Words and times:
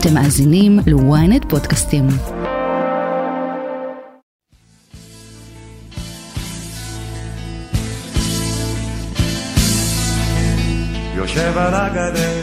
אתם 0.00 0.14
מאזינים 0.14 0.78
ל-ynet 0.86 1.48
פודקאסטים. 1.48 2.06
יושב 11.16 11.52
על 11.56 11.74
הגדר, 11.74 12.40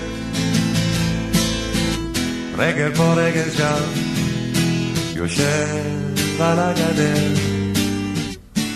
רגל 2.58 2.96
פה 2.96 3.14
רגל 3.14 3.50
שם, 3.58 3.84
יושב 5.16 5.68
על 6.40 6.60
הגדר, 6.60 7.34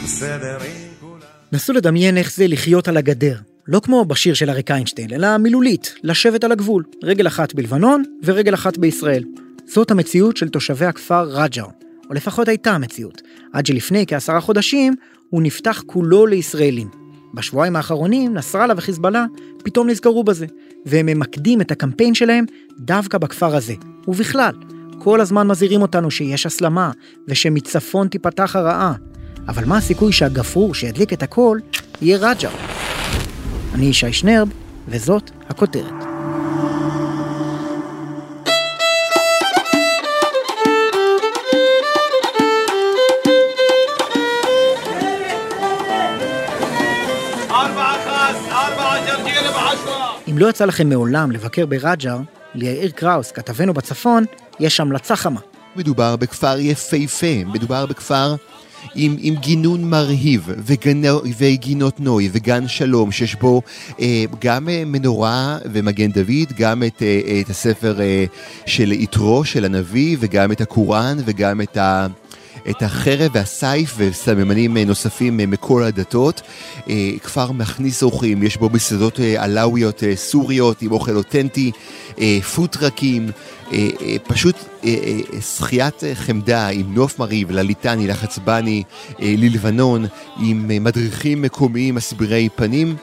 בסדר 0.04 0.58
עם 0.62 0.72
כולם. 1.00 1.20
נסו 1.52 1.74
לדמיין 1.74 2.18
איך 2.18 2.32
זה 2.32 2.48
לחיות 2.48 2.88
על 2.88 2.98
הגדר. 2.98 3.49
לא 3.72 3.80
כמו 3.80 4.06
בשיר 4.06 4.34
של 4.34 4.50
אריק 4.50 4.72
איינשטיין, 4.72 5.14
אלא 5.14 5.38
מילולית, 5.38 5.96
לשבת 6.04 6.44
על 6.44 6.52
הגבול. 6.52 6.84
רגל 7.04 7.28
אחת 7.28 7.54
בלבנון 7.54 8.04
ורגל 8.24 8.54
אחת 8.54 8.78
בישראל. 8.78 9.24
זאת 9.66 9.92
המציאות 9.92 10.38
של 10.38 10.50
תושבי 10.50 10.86
הכפר 10.86 11.22
רג'ר, 11.22 11.66
או 12.10 12.14
לפחות 12.14 12.48
הייתה 12.48 12.72
המציאות, 12.72 13.22
עד 13.54 13.66
שלפני 13.66 14.06
כעשרה 14.08 14.42
חודשים 14.42 14.96
הוא 15.30 15.42
נפתח 15.42 15.84
כולו 15.86 16.26
לישראלים. 16.26 16.88
בשבועיים 17.34 17.76
האחרונים 17.76 18.34
נסראללה 18.34 18.74
וחיזבאללה 18.78 19.26
פתאום 19.64 19.90
נזכרו 19.90 20.24
בזה, 20.24 20.46
והם 20.86 21.06
ממקדים 21.06 21.62
את 21.62 21.72
הקמפיין 21.72 22.16
שלהם 22.16 22.46
דווקא 22.80 23.18
בכפר 23.18 23.56
הזה. 23.56 23.74
ובכלל, 24.08 24.54
כל 25.00 25.22
הזמן 25.22 25.48
מזהירים 25.48 25.82
אותנו 25.82 26.12
שיש 26.12 26.46
הסלמה, 26.46 26.92
ושמצפון 27.28 28.08
תיפתח 28.08 28.56
הרעה. 28.56 28.94
אבל 29.48 29.66
מה 29.66 29.78
הסיכוי 29.78 30.14
שהגפרור 30.14 30.74
שידליק 30.74 31.14
את 31.14 31.24
הכל 31.24 31.60
יהיה 32.02 32.18
רג'ר? 32.18 32.79
אני 33.74 33.86
ישי 33.86 34.14
שנרב, 34.14 34.50
וזאת 34.88 35.32
הכותרת. 35.50 35.94
אם 50.30 50.38
לא 50.38 50.50
יצא 50.50 50.66
לכם 50.66 50.90
מעולם 50.90 51.32
לבקר 51.32 51.66
ברג'ר, 51.66 52.18
ליאיר 52.56 52.92
קראוס, 52.92 53.32
כתבנו 53.32 53.74
בצפון, 53.74 54.26
יש 54.60 54.80
המלצה 54.80 55.16
חמה. 55.16 55.40
מדובר 55.76 56.16
בכפר 56.16 56.60
יפהפה, 56.60 57.44
מדובר 57.46 57.86
בכפר 57.86 58.36
עם, 58.96 59.16
עם 59.20 59.36
גינון 59.36 59.90
מרהיב 59.90 60.50
וגנו, 60.66 61.22
וגינות 61.38 62.00
נוי 62.00 62.30
וגן 62.32 62.68
שלום 62.68 63.12
שיש 63.12 63.36
בו 63.36 63.62
אה, 64.00 64.26
גם 64.42 64.70
אה, 64.70 64.84
מנורה 64.86 65.58
ומגן 65.74 66.12
דוד, 66.12 66.54
גם 66.58 66.84
את, 66.84 67.04
אה, 67.04 67.42
את 67.42 67.50
הספר 67.50 68.02
אה, 68.02 68.26
של 68.66 68.92
יתרו 68.92 69.46
של 69.46 69.66
הנביא 69.66 70.18
וגם 70.20 70.52
את 70.52 70.62
הקוראן 70.62 71.18
וגם 71.26 71.62
את 71.62 71.78
ה... 71.78 72.08
את 72.70 72.84
החרב 72.84 73.32
והסייף 73.34 73.94
וסממנים 73.98 74.78
אה, 74.78 74.86
נוספים 74.86 75.40
אה, 75.40 75.46
מכל 75.46 75.84
הדתות. 75.84 76.42
אה, 76.90 77.12
כפר 77.24 77.52
מכניס 77.52 78.04
אורחים, 78.04 78.44
יש 78.44 78.58
בו 78.58 78.70
מסעדות 78.70 79.20
עלאוויות 79.38 80.04
סוריות 80.16 80.82
עם 80.82 80.92
אוכל 80.92 81.16
אותנטי, 81.16 81.72
פוטרקים, 82.56 83.30
פשוט 84.28 84.56
שחיית 85.56 86.04
חמדה 86.14 86.68
עם 86.68 86.94
נוף 86.94 87.20
מרהיב, 87.20 87.52
לליטני, 87.52 88.08
לחצבני, 88.08 88.84
ללבנון, 89.20 90.06
עם 90.40 90.84
מדריכים 90.84 91.42
מקומיים 91.42 91.96
מסבירי 91.96 92.50
פנים. 92.56 92.96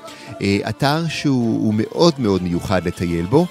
אתר 0.68 1.08
שהוא 1.08 1.60
הוא 1.60 1.74
מאוד 1.76 2.14
מאוד 2.18 2.42
מיוחד 2.42 2.86
לטייל 2.86 3.26
בו, 3.26 3.46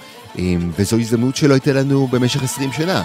וזו 0.77 0.99
הזדמנות 0.99 1.35
שלא 1.35 1.53
הייתה 1.53 1.73
לנו 1.73 2.07
במשך 2.07 2.43
20 2.43 2.71
שנה. 2.71 3.03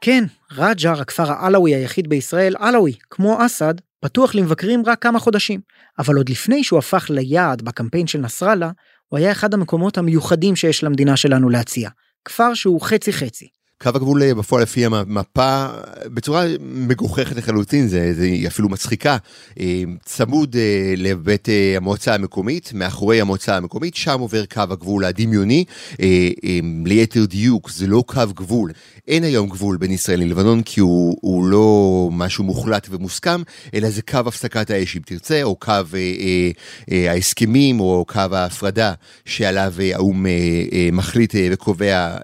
כן, 0.00 0.24
רג'ר, 0.52 1.00
הכפר 1.00 1.32
העלאווי 1.32 1.74
היחיד 1.74 2.08
בישראל, 2.08 2.54
עלאווי, 2.58 2.92
כמו 3.10 3.46
אסד, 3.46 3.74
פתוח 4.00 4.34
למבקרים 4.34 4.82
רק 4.86 5.02
כמה 5.02 5.18
חודשים. 5.18 5.60
אבל 5.98 6.16
עוד 6.16 6.28
לפני 6.28 6.64
שהוא 6.64 6.78
הפך 6.78 7.06
ליעד 7.10 7.62
בקמפיין 7.62 8.06
של 8.06 8.18
נסראללה, 8.18 8.70
הוא 9.08 9.18
היה 9.18 9.32
אחד 9.32 9.54
המקומות 9.54 9.98
המיוחדים 9.98 10.56
שיש 10.56 10.84
למדינה 10.84 11.16
שלנו 11.16 11.50
להציע. 11.50 11.90
כפר 12.24 12.54
שהוא 12.54 12.80
חצי 12.80 13.12
חצי. 13.12 13.48
קו 13.82 13.88
הגבול 13.94 14.22
אה, 14.22 14.34
בפועל 14.34 14.62
לפי 14.62 14.86
המפה 14.86 15.66
בצורה 16.06 16.46
מגוחכת 16.60 17.36
לחלוטין, 17.36 17.88
זה, 17.88 18.14
זה 18.14 18.28
אפילו 18.46 18.68
מצחיקה, 18.68 19.16
אה, 19.60 19.82
צמוד 20.04 20.56
אה, 20.56 20.94
לבית 20.96 21.48
המועצה 21.76 22.14
המקומית, 22.14 22.70
מאחורי 22.74 23.20
המועצה 23.20 23.56
המקומית, 23.56 23.94
שם 23.94 24.20
עובר 24.20 24.44
קו 24.44 24.60
הגבול 24.60 25.04
הדמיוני, 25.04 25.64
ליתר 26.84 27.24
דיוק 27.24 27.70
זה 27.70 27.86
לא 27.86 28.04
קו 28.06 28.22
גבול, 28.34 28.72
אין 29.08 29.24
היום 29.24 29.48
גבול 29.48 29.76
בין 29.76 29.90
ישראל 29.90 30.20
ללבנון 30.20 30.62
כי 30.62 30.80
הוא, 30.80 31.16
הוא 31.20 31.44
לא 31.44 32.08
משהו 32.12 32.44
מוחלט 32.44 32.86
ומוסכם, 32.90 33.42
אלא 33.74 33.90
זה 33.90 34.02
קו 34.02 34.18
הפסקת 34.26 34.70
האש 34.70 34.96
אם 34.96 35.02
תרצה, 35.06 35.42
או 35.42 35.56
קו 35.56 35.72
ההסכמים, 37.08 37.80
או 37.80 38.04
קו 38.08 38.20
ההפרדה 38.32 38.92
שעליו 39.24 39.74
האו"ם 39.94 40.26
מחליט 40.92 41.34
וקובע 41.52 42.16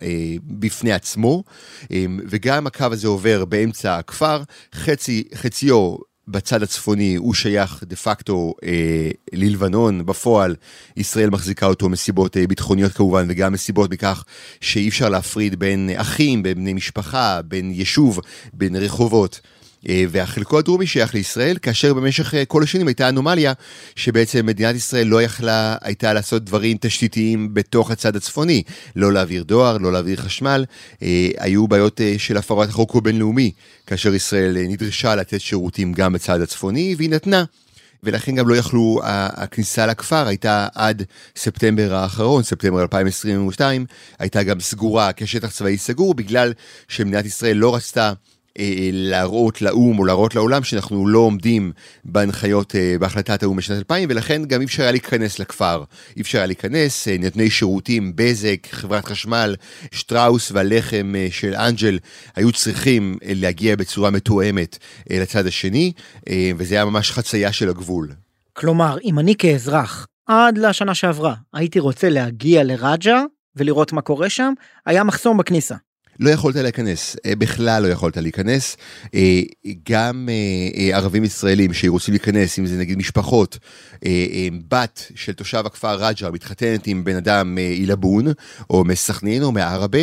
בפני 0.47 0.93
עצמו. 0.93 1.46
אמ, 1.91 2.21
וגם 2.29 2.67
הקו 2.67 2.87
הזה 2.91 3.09
עובר 3.09 3.45
באמצע 3.45 3.97
הכפר, 3.97 4.43
חצי, 4.75 5.25
חציו 5.35 5.97
בצד 6.29 6.63
הצפוני 6.63 7.17
הוא 7.17 7.35
שייך 7.35 7.85
דה 7.87 7.97
פקטו 7.97 8.55
אה, 8.65 9.11
ללבנון, 9.33 10.07
בפועל 10.07 10.57
ישראל 10.97 11.31
מחזיקה 11.31 11.67
אותו 11.67 11.89
מסיבות 11.89 12.37
אה, 12.37 12.47
ביטחוניות 12.47 12.93
כמובן 12.93 13.27
וגם 13.29 13.53
מסיבות 13.53 13.91
בכך 13.91 14.25
שאי 14.61 14.89
אפשר 14.89 15.09
להפריד 15.09 15.59
בין 15.59 15.91
אחים, 15.97 16.43
בין 16.43 16.55
בני 16.55 16.73
משפחה, 16.73 17.41
בין 17.43 17.71
יישוב, 17.71 18.21
בין 18.53 18.77
רחובות. 18.77 19.41
אה, 19.89 20.05
והחלקו 20.09 20.59
הדרומי 20.59 20.87
שייך 20.87 21.15
לישראל, 21.15 21.57
כאשר 21.63 21.95
במשך 21.95 22.35
אה, 22.35 22.45
כל 22.45 22.63
השנים 22.63 22.89
הייתה 22.89 23.09
אנומליה 23.09 23.53
שבעצם 23.97 24.47
מדינת 24.47 24.75
ישראל 24.75 25.07
לא 25.07 25.23
יכלה, 25.23 25.77
הייתה 25.81 26.13
לעשות 26.13 26.45
דברים 26.45 26.77
תשתיתיים 26.81 27.55
בתוך 27.55 27.91
הצד 27.91 28.17
הצפוני, 28.17 28.63
לא 28.97 29.13
להעביר 29.13 29.43
דואר, 29.43 29.79
לא 29.79 29.93
להעביר 29.93 30.17
חשמל, 30.17 30.65
אה, 31.03 31.29
היו 31.39 31.69
בעיות 31.69 32.01
של 32.19 32.37
הפרת 32.37 32.69
החוק 32.69 32.97
הבינלאומי, 32.97 33.53
כאשר 33.87 34.15
ישראל 34.15 34.57
נדרשה 34.69 35.15
לתת 35.15 35.41
שירותים 35.41 35.93
גם 35.93 36.13
בצד 36.13 36.41
הצפוני, 36.41 36.95
והיא 36.99 37.11
נתנה. 37.11 37.45
ולכן 38.03 38.35
גם 38.35 38.49
לא 38.49 38.55
יכלו, 38.55 39.01
הכניסה 39.05 39.87
לכפר 39.87 40.27
הייתה 40.27 40.69
עד 40.75 41.03
ספטמבר 41.37 41.95
האחרון, 41.95 42.43
ספטמבר 42.43 42.83
2022, 42.83 43.87
הייתה 44.19 44.43
גם 44.43 44.61
סגורה 44.61 45.11
כשטח 45.17 45.51
צבאי 45.51 45.79
סגור, 45.79 46.15
בגלל 46.15 46.53
שמדינת 46.89 47.27
ישראל 47.27 47.57
לא 47.57 47.75
רצתה 47.75 48.13
להראות 48.93 49.63
לאו"ם 49.63 49.99
או 49.99 50.05
להראות 50.05 50.35
לעולם 50.35 50.65
שאנחנו 50.65 51.09
לא 51.09 51.19
עומדים 51.19 51.73
בהנחיות 52.05 52.77
אה, 52.77 52.97
בהחלטת 53.01 53.43
האו"ם 53.43 53.59
משנת 53.59 53.79
2000 53.79 54.09
ולכן 54.11 54.45
גם 54.45 54.61
אי 54.61 54.67
אפשר 54.67 54.83
היה 54.83 54.93
להיכנס 54.93 55.39
לכפר. 55.39 55.85
אי 56.17 56.23
אפשר 56.23 56.39
היה 56.39 56.47
להיכנס, 56.47 57.09
אה, 57.09 57.17
נותני 57.19 57.51
שירותים, 57.51 58.13
בזק, 58.15 58.67
חברת 58.71 59.05
חשמל, 59.05 59.55
שטראוס 59.93 60.53
והלחם 60.53 61.15
של 61.31 61.55
אנג'ל 61.55 61.99
היו 62.37 62.53
צריכים 62.53 63.19
להגיע 63.23 63.77
בצורה 63.77 64.11
מתואמת 64.11 64.79
לצד 65.11 65.47
השני 65.47 65.93
וזה 66.57 66.75
היה 66.75 66.85
ממש 66.85 67.13
חצייה 67.13 67.53
של 67.53 67.69
הגבול. 67.69 68.13
כלומר, 68.53 68.97
אם 69.05 69.19
אני 69.19 69.35
כאזרח, 69.39 70.07
עד 70.27 70.59
לשנה 70.59 70.95
שעברה, 70.95 71.35
הייתי 71.55 71.81
רוצה 71.81 72.09
להגיע 72.09 72.65
לרג'ה 72.65 73.23
ולראות 73.57 73.93
מה 73.93 74.01
קורה 74.01 74.31
שם, 74.31 74.53
היה 74.87 75.05
מחסום 75.05 75.37
בכניסה. 75.37 75.75
לא 76.21 76.31
יכולת 76.31 76.57
להיכנס, 76.57 77.17
אה, 77.27 77.37
בכלל 77.37 77.83
לא 77.83 77.89
יכולת 77.89 78.17
להיכנס. 78.17 78.77
אה, 79.15 79.41
גם 79.89 80.29
אה, 80.29 80.97
ערבים 80.97 81.25
ישראלים 81.25 81.73
שרוצים 81.73 82.15
להיכנס, 82.15 82.59
אם 82.59 82.67
זה 82.67 82.79
נגיד 82.79 82.99
משפחות, 82.99 83.59
בת 84.69 85.11
של 85.15 85.33
תושב 85.33 85.63
הכפר 85.67 85.95
רג'ה 85.95 86.31
מתחתנת 86.31 86.87
עם 86.87 87.05
בן 87.05 87.17
אדם 87.17 87.55
מעילבון, 87.55 88.27
או 88.71 88.85
מסכנין 88.85 89.43
או 89.43 89.53
מערבה, 89.53 89.99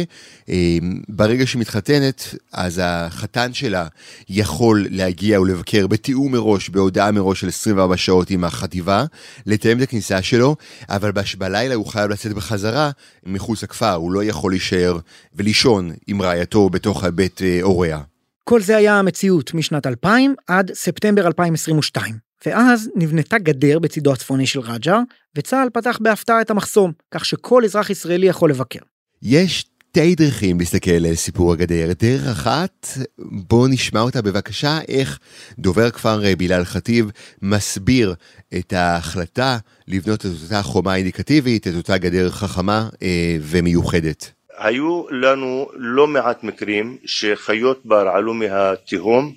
ברגע 1.10 1.48
שהיא 1.48 1.60
מתחתנת, 1.60 2.36
אז 2.54 2.82
החתן 2.84 3.54
שלה 3.54 3.88
יכול 4.30 4.88
להגיע 4.90 5.42
ולבקר 5.42 5.88
בתיאום 5.88 6.32
מראש, 6.32 6.70
בהודעה 6.70 7.12
מראש 7.12 7.42
של 7.42 7.48
24 7.48 7.98
שעות 7.98 8.30
עם 8.30 8.44
החטיבה, 8.44 9.06
לתאם 9.46 9.78
את 9.78 9.84
הכניסה 9.84 10.22
שלו, 10.22 10.56
אבל 10.90 11.12
בלילה 11.38 11.76
הוא 11.76 11.86
חייב 11.86 12.10
לצאת 12.10 12.34
בחזרה 12.34 12.92
מחוץ 13.26 13.64
לכפר, 13.64 13.94
הוא 13.94 14.12
לא 14.12 14.24
יכול 14.24 14.52
להישאר 14.52 14.98
ולישון 15.36 15.92
עם 16.08 16.22
רעייתו 16.22 16.70
בתוך 16.70 17.04
בית 17.04 17.42
אה, 17.42 17.60
הוריה. 17.62 18.02
כל 18.44 18.62
זה 18.62 18.78
היה 18.78 19.00
המציאות 19.00 19.54
משנת 19.54 19.88
2000 19.88 20.36
עד 20.48 20.72
ספטמבר 20.74 21.28
2022. 21.28 22.16
ואז 22.46 22.90
נבנתה 22.96 23.38
גדר 23.38 23.80
בצידו 23.80 24.14
הצפוני 24.14 24.46
של 24.46 24.60
רג'ר, 24.60 25.00
וצה"ל 25.38 25.70
פתח 25.74 25.98
בהפתעה 26.02 26.42
את 26.42 26.50
המחסום, 26.50 26.92
כך 27.12 27.26
שכל 27.26 27.64
אזרח 27.64 27.90
ישראלי 27.90 28.28
יכול 28.28 28.50
לבקר. 28.50 28.80
יש 29.22 29.66
שתי 29.94 30.16
דרכים 30.16 30.60
להסתכל 30.60 31.06
על 31.06 31.16
סיפור 31.16 31.54
הגדר. 31.54 31.92
דרך 32.00 32.28
אחת, 32.28 32.88
בואו 33.20 33.68
נשמע 33.68 34.00
אותה 34.00 34.22
בבקשה, 34.22 34.80
איך 34.88 35.20
דובר 35.60 35.90
כפר 35.90 36.26
אה, 36.26 36.36
בילאל 36.36 36.66
חטיב 36.66 37.12
מסביר 37.42 38.14
את 38.58 38.74
ההחלטה 38.74 39.58
לבנות 39.88 40.26
את 40.26 40.32
אותה 40.44 40.64
חומה 40.64 40.96
אינדיקטיבית, 40.96 41.68
את 41.68 41.76
אותה 41.76 41.98
גדר 41.98 42.30
חכמה 42.30 42.90
אה, 43.02 43.38
ומיוחדת. 43.42 44.32
היו 44.58 45.04
לנו 45.10 45.70
לא 45.74 46.08
מעט 46.08 46.44
מקרים 46.44 46.98
שחיות 47.06 47.86
בר 47.86 48.08
עלו 48.08 48.34
מהתהום 48.34 49.34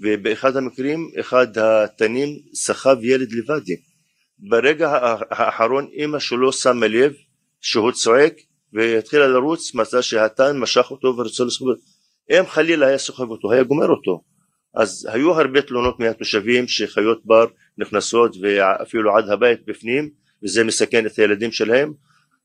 ובאחד 0.00 0.56
המקרים 0.56 1.10
אחד 1.20 1.58
התנים 1.58 2.28
סחב 2.54 2.96
ילד 3.04 3.32
לבדי. 3.32 3.76
ברגע 4.38 4.98
האחרון 5.30 5.88
אמא 5.96 6.18
שלו 6.18 6.52
שמה 6.52 6.88
לב 6.88 7.12
שהוא 7.60 7.92
צועק 7.92 8.34
והתחילה 8.72 9.26
לרוץ 9.26 9.74
מצא 9.74 10.02
שהתן 10.02 10.58
משך 10.58 10.90
אותו 10.90 11.16
ורצה 11.16 11.44
לסחוב 11.44 11.68
אותו. 11.68 11.82
אם 12.30 12.46
חלילה 12.46 12.86
היה 12.86 12.98
סוחב 12.98 13.30
אותו 13.30 13.52
היה 13.52 13.62
גומר 13.62 13.88
אותו. 13.88 14.22
אז 14.74 15.08
היו 15.12 15.32
הרבה 15.32 15.62
תלונות 15.62 16.00
מהתושבים 16.00 16.68
שחיות 16.68 17.20
בר 17.24 17.46
נכנסות 17.78 18.36
ואפילו 18.40 19.16
עד 19.16 19.28
הבית 19.28 19.60
בפנים 19.66 20.10
וזה 20.42 20.64
מסכן 20.64 21.06
את 21.06 21.16
הילדים 21.16 21.52
שלהם 21.52 21.92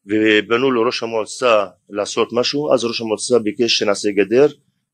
ופנו 0.07 0.71
לראש 0.71 1.03
המועצה 1.03 1.65
לעשות 1.89 2.29
משהו 2.31 2.73
אז 2.73 2.83
ראש 2.83 3.01
המועצה 3.01 3.39
ביקש 3.39 3.77
שנעשה 3.77 4.09
גדר 4.11 4.47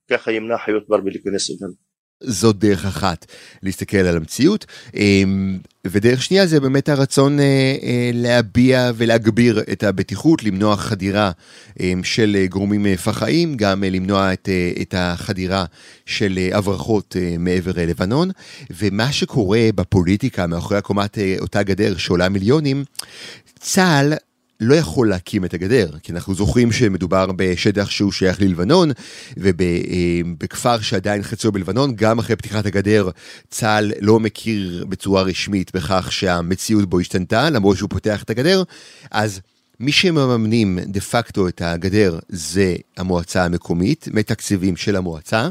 ככה 0.09 0.31
ימנע 0.31 0.57
חיות 0.57 0.83
בר 0.89 1.01
מלהיכנס 1.01 1.50
אלינו. 1.50 1.89
זאת 2.23 2.56
דרך 2.59 2.85
אחת 2.85 3.25
להסתכל 3.63 3.97
על 3.97 4.17
המציאות 4.17 4.65
אמ, 4.95 5.59
ודרך 5.88 6.23
שנייה 6.23 6.47
זה 6.47 6.59
באמת 6.59 6.89
הרצון 6.89 7.39
אה, 7.39 7.75
אה, 7.83 8.11
להביע 8.13 8.91
ולהגביר 8.95 9.61
את 9.71 9.83
הבטיחות 9.83 10.44
למנוע 10.44 10.75
חדירה 10.75 11.31
אמ, 11.79 12.03
של 12.03 12.45
גורמים 12.50 12.95
פח"עים 12.95 13.57
גם 13.57 13.83
אה, 13.83 13.89
למנוע 13.89 14.33
את, 14.33 14.50
את 14.81 14.94
החדירה 14.97 15.65
של 16.06 16.39
הברחות 16.51 17.15
מעבר 17.39 17.71
לבנון 17.75 18.29
ומה 18.69 19.11
שקורה 19.11 19.69
בפוליטיקה 19.75 20.47
מאחורי 20.47 20.77
הקומת 20.77 21.17
אותה 21.39 21.63
גדר 21.63 21.97
שעולה 21.97 22.29
מיליונים 22.29 22.83
צה"ל 23.59 24.13
לא 24.59 24.75
יכול 24.75 25.09
להקים 25.09 25.45
את 25.45 25.53
הגדר, 25.53 25.89
כי 26.03 26.11
אנחנו 26.11 26.35
זוכרים 26.35 26.71
שמדובר 26.71 27.25
בשטח 27.35 27.89
שהוא 27.89 28.11
שייך 28.11 28.41
ללבנון, 28.41 28.91
ובכפר 29.38 30.81
שעדיין 30.81 31.23
חציו 31.23 31.51
בלבנון, 31.51 31.95
גם 31.95 32.19
אחרי 32.19 32.35
פתיחת 32.35 32.65
הגדר, 32.65 33.09
צה"ל 33.50 33.91
לא 34.01 34.19
מכיר 34.19 34.85
בצורה 34.89 35.21
רשמית 35.21 35.75
בכך 35.75 36.11
שהמציאות 36.11 36.89
בו 36.89 37.00
השתנתה, 37.00 37.50
למרות 37.50 37.77
שהוא 37.77 37.89
פותח 37.89 38.23
את 38.23 38.29
הגדר, 38.29 38.63
אז 39.11 39.39
מי 39.79 39.91
שמממנים 39.91 40.79
דה 40.79 41.01
פקטו 41.01 41.47
את 41.47 41.61
הגדר 41.61 42.19
זה 42.29 42.75
המועצה 42.97 43.45
המקומית, 43.45 44.07
מתקציבים 44.13 44.75
של 44.75 44.95
המועצה. 44.95 45.50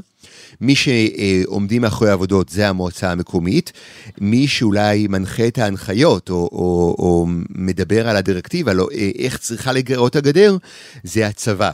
מי 0.60 0.74
שעומדים 0.74 1.82
מאחורי 1.82 2.10
העבודות 2.10 2.48
זה 2.48 2.68
המועצה 2.68 3.12
המקומית, 3.12 3.72
מי 4.20 4.48
שאולי 4.48 5.06
מנחה 5.06 5.46
את 5.46 5.58
ההנחיות 5.58 6.30
או, 6.30 6.34
או, 6.34 6.96
או 6.98 7.26
מדבר 7.54 8.08
על 8.08 8.16
הדירקטיבה, 8.16 8.72
לא, 8.72 8.88
איך 9.18 9.38
צריכה 9.38 9.72
לגרות 9.72 10.16
הגדר, 10.16 10.56
זה 11.04 11.26
הצבא. 11.26 11.70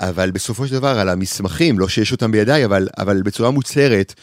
אבל 0.00 0.30
בסופו 0.30 0.66
של 0.66 0.74
דבר 0.74 0.98
על 0.98 1.08
המסמכים, 1.08 1.78
לא 1.78 1.88
שיש 1.88 2.12
אותם 2.12 2.32
בידיי, 2.32 2.64
אבל, 2.64 2.88
אבל 2.98 3.22
בצורה 3.22 3.50
מוצהרת, 3.50 4.14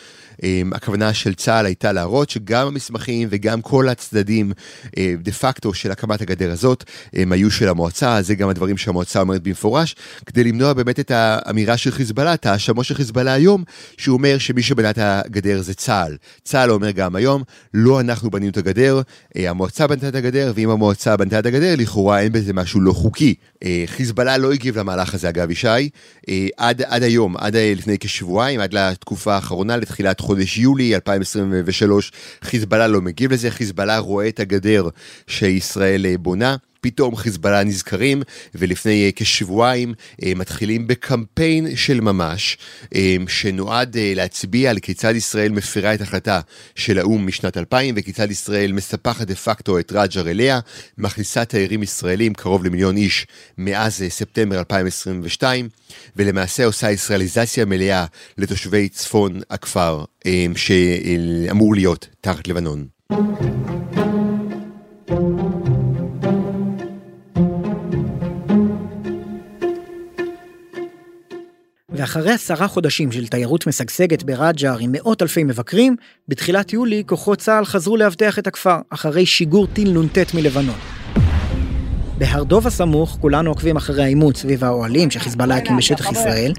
אמ, 0.44 0.72
הכוונה 0.74 1.13
של 1.13 1.33
צה"ל 1.33 1.66
הייתה 1.66 1.92
להראות 1.92 2.30
שגם 2.30 2.68
המסמכים 2.68 3.27
וגם 3.31 3.62
כל 3.62 3.89
הצדדים 3.89 4.51
אה, 4.98 5.13
דה 5.22 5.31
פקטו 5.31 5.74
של 5.74 5.92
הקמת 5.92 6.22
הגדר 6.22 6.51
הזאת 6.51 6.83
הם 7.13 7.31
היו 7.31 7.51
של 7.51 7.69
המועצה, 7.69 8.22
זה 8.22 8.36
גם 8.36 8.50
הדברים 8.50 8.77
שהמועצה 8.77 9.22
אומרת 9.22 9.44
במפורש, 9.44 9.95
כדי 10.25 10.44
למנוע 10.44 10.74
באמת 10.74 11.00
את 11.00 11.12
האמירה 11.12 11.77
של 11.77 11.92
חיזבאללה, 11.92 12.33
את 12.33 12.45
ההאשמות 12.45 12.86
של 12.86 12.95
חיזבאללה 12.95 13.33
היום, 13.33 13.63
שהוא 13.98 14.18
אומר 14.18 14.38
שמי 14.38 14.63
שבנה 14.63 14.89
את 14.89 15.00
הגדר 15.01 15.62
זה 15.62 15.74
צה"ל. 15.74 16.18
צה"ל 16.44 16.72
אומר 16.72 16.92
גם 16.92 17.16
היום, 17.16 17.44
לא 17.74 18.00
אנחנו 18.00 18.30
בנינו 18.30 18.51
את 18.51 18.57
הגדר, 18.57 19.01
אה, 19.38 19.50
המועצה 19.50 19.88
בנתה 19.88 20.07
את 20.07 20.16
הגדר, 20.16 20.51
ואם 20.56 20.69
המועצה 20.69 21.18
בנתה 21.18 21.39
את 21.39 21.45
הגדר, 21.45 21.75
לכאורה 21.77 22.19
אין 22.19 22.31
בזה 22.31 22.54
משהו 22.54 22.81
לא 22.81 22.92
חוקי. 22.92 23.36
אה, 23.65 23.83
חיזבאללה 23.85 24.38
לא 24.38 24.53
הגיב 24.53 24.77
למהלך 24.77 25.13
הזה 25.13 25.29
אגב, 25.29 25.51
ישי, 25.51 25.89
עד, 26.57 26.81
עד 26.81 27.03
היום, 27.03 27.38
עד 27.38 27.56
לפני 27.56 28.00
כשבועיים, 28.00 28.59
עד 28.59 28.73
לתקופה 28.73 29.35
האחרונה, 29.35 29.77
לתחילת 29.77 30.19
חודש 30.19 30.57
יולי 30.57 30.95
2023, 30.95 32.12
חיזבאללה 32.41 32.88
לא 32.88 33.01
מגיב 33.01 33.31
לזה, 33.33 33.51
חיזבאללה 33.51 33.97
רואה 33.97 34.27
את 34.27 34.39
הגדר 34.39 34.89
שישראל 35.27 36.06
אה, 36.06 36.17
בונה. 36.17 36.56
פתאום 36.85 37.15
חיזבאללה 37.15 37.63
נזכרים, 37.63 38.21
ולפני 38.55 39.09
uh, 39.09 39.19
כשבועיים 39.19 39.93
uh, 39.93 40.25
מתחילים 40.35 40.87
בקמפיין 40.87 41.75
של 41.75 42.01
ממש, 42.01 42.57
uh, 42.83 42.97
שנועד 43.27 43.97
להצביע 43.99 44.69
על 44.69 44.79
כיצד 44.79 45.15
ישראל 45.15 45.51
מפירה 45.51 45.93
את 45.93 46.01
החלטה 46.01 46.39
של 46.75 46.99
האו"ם 46.99 47.27
משנת 47.27 47.57
2000, 47.57 47.95
וכיצד 47.97 48.31
ישראל 48.31 48.71
מספחת 48.71 49.27
דה 49.27 49.35
פקטו 49.35 49.79
את 49.79 49.91
רג'ר 49.95 50.29
אליה, 50.29 50.59
מכניסה 50.97 51.45
תיירים 51.45 51.83
ישראלים, 51.83 52.33
קרוב 52.33 52.65
למיליון 52.65 52.97
איש, 52.97 53.27
מאז 53.57 54.03
ספטמבר 54.09 54.59
2022, 54.59 55.69
ולמעשה 56.15 56.65
עושה 56.65 56.91
ישראליזציה 56.91 57.65
מלאה 57.65 58.05
לתושבי 58.38 58.89
צפון 58.89 59.39
הכפר, 59.49 60.03
שאמור 60.55 61.75
להיות 61.75 62.07
תחת 62.21 62.47
לבנון. 62.47 62.85
ואחרי 71.97 72.31
עשרה 72.31 72.68
חודשים 72.68 73.12
של 73.12 73.27
תיירות 73.27 73.68
משגשגת 73.68 74.24
ברג'ר 74.24 74.77
עם 74.80 74.92
מאות 74.92 75.21
אלפי 75.21 75.44
מבקרים, 75.44 75.95
בתחילת 76.27 76.74
יולי 76.74 77.03
כוחות 77.06 77.39
צה"ל 77.39 77.65
חזרו 77.65 77.97
לאבטח 77.97 78.39
את 78.39 78.47
הכפר, 78.47 78.77
אחרי 78.89 79.25
שיגור 79.25 79.68
טיל 79.68 80.00
נ"ט 80.00 80.33
מלבנון. 80.33 80.75
בהר 82.18 82.44
דוב 82.44 82.68
הסמוך 82.68 83.18
כולנו 83.21 83.50
עוקבים 83.50 83.75
אחרי 83.75 84.03
העימות 84.03 84.38
סביב 84.38 84.63
האוהלים 84.63 85.12
שחיזבאללה 85.12 85.57
הקים 85.57 85.77
בשטח 85.77 86.12
ישראל, 86.12 86.53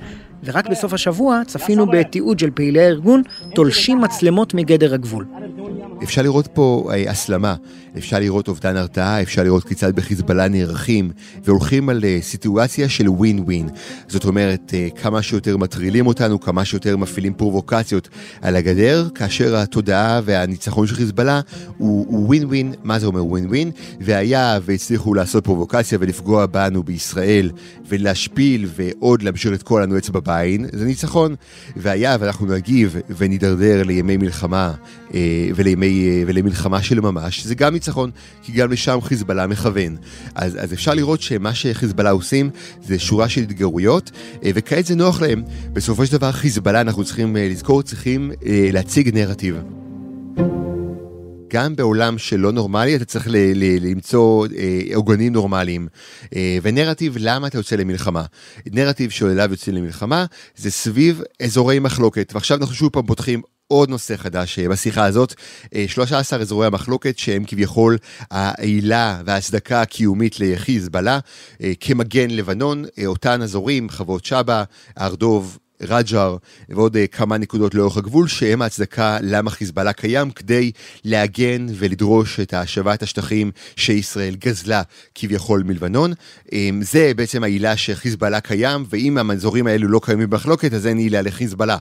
ורק 0.44 0.68
בסוף 0.68 0.92
השבוע 0.92 1.42
צפינו 1.46 1.86
בתיעוד 1.86 2.38
של 2.38 2.50
פעילי 2.50 2.80
הארגון 2.80 3.22
תולשים 3.54 4.00
מצלמות 4.00 4.54
מגדר 4.54 4.94
הגבול. 4.94 5.26
אפשר 6.02 6.22
לראות 6.22 6.46
פה 6.46 6.90
אה, 6.92 7.10
הסלמה, 7.10 7.54
אפשר 7.98 8.18
לראות 8.18 8.48
אובדן 8.48 8.76
הרתעה, 8.76 9.22
אפשר 9.22 9.42
לראות 9.42 9.64
כיצד 9.64 9.96
בחיזבאללה 9.96 10.48
נערכים 10.48 11.10
והולכים 11.44 11.88
על 11.88 12.04
אה, 12.04 12.18
סיטואציה 12.22 12.88
של 12.88 13.08
ווין 13.08 13.38
ווין. 13.38 13.68
זאת 14.08 14.24
אומרת, 14.24 14.74
אה, 14.74 14.88
כמה 15.02 15.22
שיותר 15.22 15.56
מטרילים 15.56 16.06
אותנו, 16.06 16.40
כמה 16.40 16.64
שיותר 16.64 16.96
מפעילים 16.96 17.34
פרובוקציות 17.34 18.08
על 18.42 18.56
הגדר, 18.56 19.08
כאשר 19.14 19.56
התודעה 19.56 20.20
והניצחון 20.24 20.86
של 20.86 20.94
חיזבאללה 20.94 21.40
הוא 21.78 22.26
ווין 22.26 22.44
ווין, 22.44 22.74
מה 22.84 22.98
זה 22.98 23.06
אומר 23.06 23.24
ווין 23.26 23.46
ווין? 23.46 23.70
והיה 24.00 24.58
והצליחו 24.62 25.14
לעשות 25.14 25.44
פרובוקציה 25.44 25.98
ולפגוע 26.00 26.46
בנו 26.46 26.82
בישראל 26.82 27.50
ולהשפיל 27.88 28.66
ועוד 28.76 29.22
להמשיך 29.22 29.52
לתקוע 29.52 29.80
לנו 29.80 29.98
אצבע 29.98 30.20
בעין, 30.20 30.66
זה 30.72 30.84
ניצחון. 30.84 31.34
והיה 31.76 32.16
ואנחנו 32.20 32.46
נגיב 32.46 32.96
ונידרדר 33.16 33.82
לימי 33.82 34.16
מלחמה 34.16 34.72
ולימי, 35.54 35.85
ולמלחמה 36.26 36.82
של 36.82 37.00
ממש, 37.00 37.44
זה 37.46 37.54
גם 37.54 37.72
ניצחון, 37.72 38.10
כי 38.42 38.52
גם 38.52 38.72
לשם 38.72 38.98
חיזבאללה 39.02 39.46
מכוון. 39.46 39.96
אז, 40.34 40.56
אז 40.60 40.72
אפשר 40.72 40.94
לראות 40.94 41.20
שמה 41.22 41.54
שחיזבאללה 41.54 42.10
עושים 42.10 42.50
זה 42.82 42.98
שורה 42.98 43.28
של 43.28 43.40
התגרויות, 43.42 44.10
אה, 44.44 44.50
וכעת 44.54 44.86
זה 44.86 44.94
נוח 44.94 45.20
להם. 45.22 45.42
בסופו 45.72 46.06
של 46.06 46.12
דבר 46.12 46.32
חיזבאללה, 46.32 46.80
אנחנו 46.80 47.04
צריכים 47.04 47.36
אה, 47.36 47.48
לזכור, 47.48 47.82
צריכים 47.82 48.32
אה, 48.46 48.68
להציג 48.72 49.14
נרטיב. 49.14 49.56
גם 51.48 51.76
בעולם 51.76 52.18
שלא 52.18 52.52
נורמלי 52.52 52.96
אתה 52.96 53.04
צריך 53.04 53.28
ל- 53.28 53.36
ל- 53.36 53.90
למצוא 53.90 54.46
אה, 54.56 54.80
עוגנים 54.94 55.32
נורמליים. 55.32 55.88
אה, 56.36 56.58
ונרטיב 56.62 57.16
למה 57.18 57.46
אתה 57.46 57.58
יוצא 57.58 57.76
למלחמה. 57.76 58.24
נרטיב 58.72 59.10
שאליו 59.10 59.48
יוצאים 59.50 59.76
למלחמה 59.76 60.24
זה 60.56 60.70
סביב 60.70 61.22
אזורי 61.42 61.78
מחלוקת. 61.78 62.32
ועכשיו 62.34 62.58
אנחנו 62.58 62.74
שוב 62.74 62.88
פעם 62.88 63.06
פותחים 63.06 63.42
עוד 63.68 63.90
נושא 63.90 64.16
חדש 64.16 64.58
אה, 64.58 64.68
בשיחה 64.68 65.04
הזאת, 65.04 65.34
13 65.86 66.38
אה, 66.38 66.42
אזורי 66.42 66.66
המחלוקת 66.66 67.18
שהם 67.18 67.44
כביכול 67.46 67.98
העילה 68.30 69.22
וההצדקה 69.26 69.82
הקיומית 69.82 70.40
לחיזבאללה 70.40 71.18
אה, 71.62 71.72
כמגן 71.80 72.30
לבנון, 72.30 72.84
אותן 73.06 73.42
אזורים, 73.42 73.90
חוות 73.90 74.24
שבא, 74.24 74.64
הר 74.96 75.14
דוב, 75.14 75.58
רג'ר 75.80 76.36
ועוד 76.68 76.96
uh, 76.96 76.98
כמה 77.12 77.38
נקודות 77.38 77.74
לאורך 77.74 77.96
הגבול 77.96 78.28
שהם 78.28 78.62
ההצדקה 78.62 79.18
למה 79.22 79.50
חיזבאללה 79.50 79.92
קיים 79.92 80.30
כדי 80.30 80.72
להגן 81.04 81.66
ולדרוש 81.74 82.40
את 82.40 82.54
השבת 82.54 83.02
השטחים 83.02 83.50
שישראל 83.76 84.34
גזלה 84.34 84.82
כביכול 85.14 85.62
מלבנון. 85.62 86.12
Um, 86.46 86.52
זה 86.80 87.12
בעצם 87.16 87.44
העילה 87.44 87.76
שחיזבאללה 87.76 88.40
קיים 88.40 88.84
ואם 88.90 89.30
האזורים 89.30 89.66
האלו 89.66 89.88
לא 89.88 90.00
קיימים 90.04 90.30
במחלוקת 90.30 90.72
אז 90.72 90.86
אין 90.86 90.98
עילה 90.98 91.22
לחיזבאללה. 91.22 91.76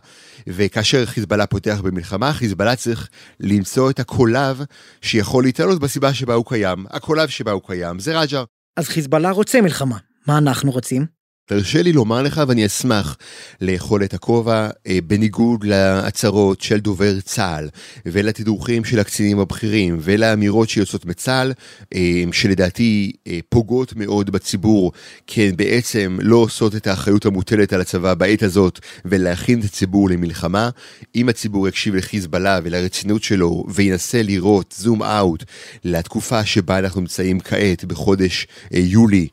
וכאשר 0.48 1.06
חיזבאללה 1.06 1.46
פותח 1.46 1.82
במלחמה 1.84 2.34
חיזבאללה 2.34 2.76
צריך 2.76 3.10
למצוא 3.40 3.90
את 3.90 4.00
הקולב 4.00 4.62
שיכול 5.02 5.44
להתעלות 5.44 5.80
בסיבה 5.80 6.14
שבה 6.14 6.34
הוא 6.34 6.46
קיים. 6.48 6.86
הקולב 6.90 7.30
שבה 7.30 7.52
הוא 7.52 7.62
קיים 7.68 8.00
זה 8.00 8.20
רג'ר. 8.20 8.44
אז 8.78 8.88
חיזבאללה 8.88 9.32
רוצה 9.32 9.62
מלחמה. 9.62 9.98
מה 10.28 10.38
אנחנו 10.38 10.72
רוצים? 10.72 11.15
תרשה 11.48 11.82
לי 11.82 11.94
לומר 11.94 12.22
לך 12.22 12.42
ואני 12.48 12.66
אשמח 12.66 13.18
לאכול 13.62 14.04
את 14.04 14.14
הכובע 14.14 14.70
אה, 14.88 15.00
בניגוד 15.08 15.64
להצהרות 15.64 16.62
של 16.62 16.80
דובר 16.80 17.20
צה"ל 17.20 17.70
ולתדרוכים 18.06 18.86
של 18.86 19.00
הקצינים 19.00 19.40
הבכירים 19.40 19.98
ולאמירות 20.02 20.70
שיוצאות 20.70 21.06
מצה"ל 21.06 21.54
אה, 21.96 22.24
שלדעתי 22.32 23.12
אה, 23.28 23.40
פוגעות 23.50 23.94
מאוד 23.96 24.30
בציבור 24.30 24.92
כי 25.28 25.42
הן 25.48 25.56
בעצם 25.56 26.18
לא 26.22 26.36
עושות 26.36 26.76
את 26.76 26.88
האחריות 26.88 27.26
המוטלת 27.26 27.74
על 27.74 27.82
הצבא 27.82 28.14
בעת 28.14 28.44
הזאת 28.44 28.80
ולהכין 29.06 29.60
את 29.60 29.66
הציבור 29.66 30.10
למלחמה. 30.10 30.70
אם 31.16 31.30
הציבור 31.30 31.68
יקשיב 31.68 31.96
לחיזבאללה 31.96 32.60
ולרצינות 32.64 33.24
שלו 33.24 33.64
וינסה 33.68 34.22
לראות 34.24 34.76
זום 34.78 35.04
אאוט 35.04 35.44
לתקופה 35.84 36.46
שבה 36.46 36.80
אנחנו 36.80 37.02
נמצאים 37.02 37.40
כעת 37.40 37.86
בחודש 37.86 38.48
יולי 38.72 39.28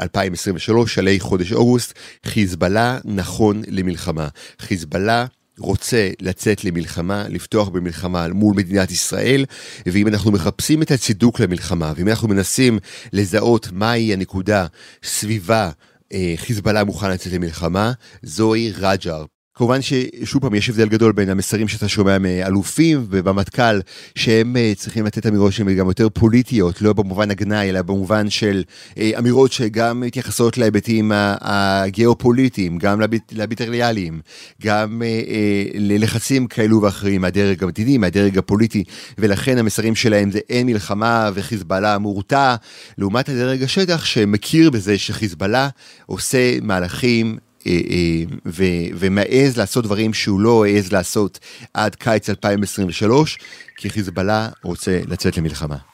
2023, 0.00 0.90
אה, 0.90 0.94
שלהי 0.94 1.20
חודש 1.42 1.52
אוגוסט, 1.52 1.92
חיזבאללה 2.26 2.98
נכון 3.04 3.62
למלחמה. 3.68 4.28
חיזבאללה 4.58 5.26
רוצה 5.58 6.10
לצאת 6.20 6.64
למלחמה, 6.64 7.24
לפתוח 7.28 7.68
במלחמה 7.68 8.28
מול 8.28 8.54
מדינת 8.56 8.90
ישראל, 8.90 9.44
ואם 9.86 10.08
אנחנו 10.08 10.32
מחפשים 10.32 10.82
את 10.82 10.90
הצידוק 10.90 11.40
למלחמה, 11.40 11.92
ואם 11.96 12.08
אנחנו 12.08 12.28
מנסים 12.28 12.78
לזהות 13.12 13.68
מהי 13.72 14.12
הנקודה 14.12 14.66
סביבה 15.04 15.70
אה, 16.12 16.34
חיזבאללה 16.36 16.84
מוכן 16.84 17.10
לצאת 17.10 17.32
למלחמה, 17.32 17.92
זוהי 18.22 18.72
רג'ר, 18.78 19.24
כמובן 19.54 19.78
ששוב 19.82 20.42
פעם 20.42 20.54
יש 20.54 20.68
הבדל 20.68 20.88
גדול 20.88 21.12
בין 21.12 21.28
המסרים 21.28 21.68
שאתה 21.68 21.88
שומע 21.88 22.18
מאלופים 22.18 23.06
ובמטכ"ל 23.10 23.80
שהם 24.14 24.56
אה, 24.56 24.72
צריכים 24.76 25.06
לתת 25.06 25.26
אמירות 25.26 25.52
שהן 25.52 25.74
גם 25.74 25.88
יותר 25.88 26.08
פוליטיות, 26.08 26.82
לא 26.82 26.92
במובן 26.92 27.30
הגנאי 27.30 27.70
אלא 27.70 27.82
במובן 27.82 28.30
של 28.30 28.62
אה, 28.98 29.10
אמירות 29.18 29.52
שגם 29.52 30.00
מתייחסות 30.00 30.58
להיבטים 30.58 31.12
הגיאופוליטיים, 31.14 32.78
גם 32.78 33.00
לביטריאליים, 33.32 34.20
גם 34.62 35.02
אה, 35.04 35.64
ללחצים 35.74 36.46
כאלו 36.46 36.82
ואחרים 36.82 37.20
מהדרג 37.20 37.62
המדיני, 37.62 37.98
מהדרג 37.98 38.38
הפוליטי, 38.38 38.84
ולכן 39.18 39.58
המסרים 39.58 39.94
שלהם 39.94 40.30
זה 40.30 40.40
אין 40.50 40.66
מלחמה 40.66 41.30
וחיזבאללה 41.34 41.98
מורתע, 41.98 42.54
לעומת 42.98 43.28
הדרג 43.28 43.62
השטח 43.62 44.04
שמכיר 44.04 44.70
בזה 44.70 44.98
שחיזבאללה 44.98 45.68
עושה 46.06 46.60
מהלכים 46.62 47.38
ומעז 48.94 49.56
לעשות 49.56 49.84
דברים 49.84 50.14
שהוא 50.14 50.40
לא 50.40 50.64
העז 50.64 50.92
לעשות 50.92 51.38
עד 51.74 51.94
קיץ 51.94 52.30
2023, 52.30 53.38
כי 53.76 53.90
חיזבאללה 53.90 54.48
רוצה 54.62 55.00
לצאת 55.08 55.36
למלחמה. 55.36 55.91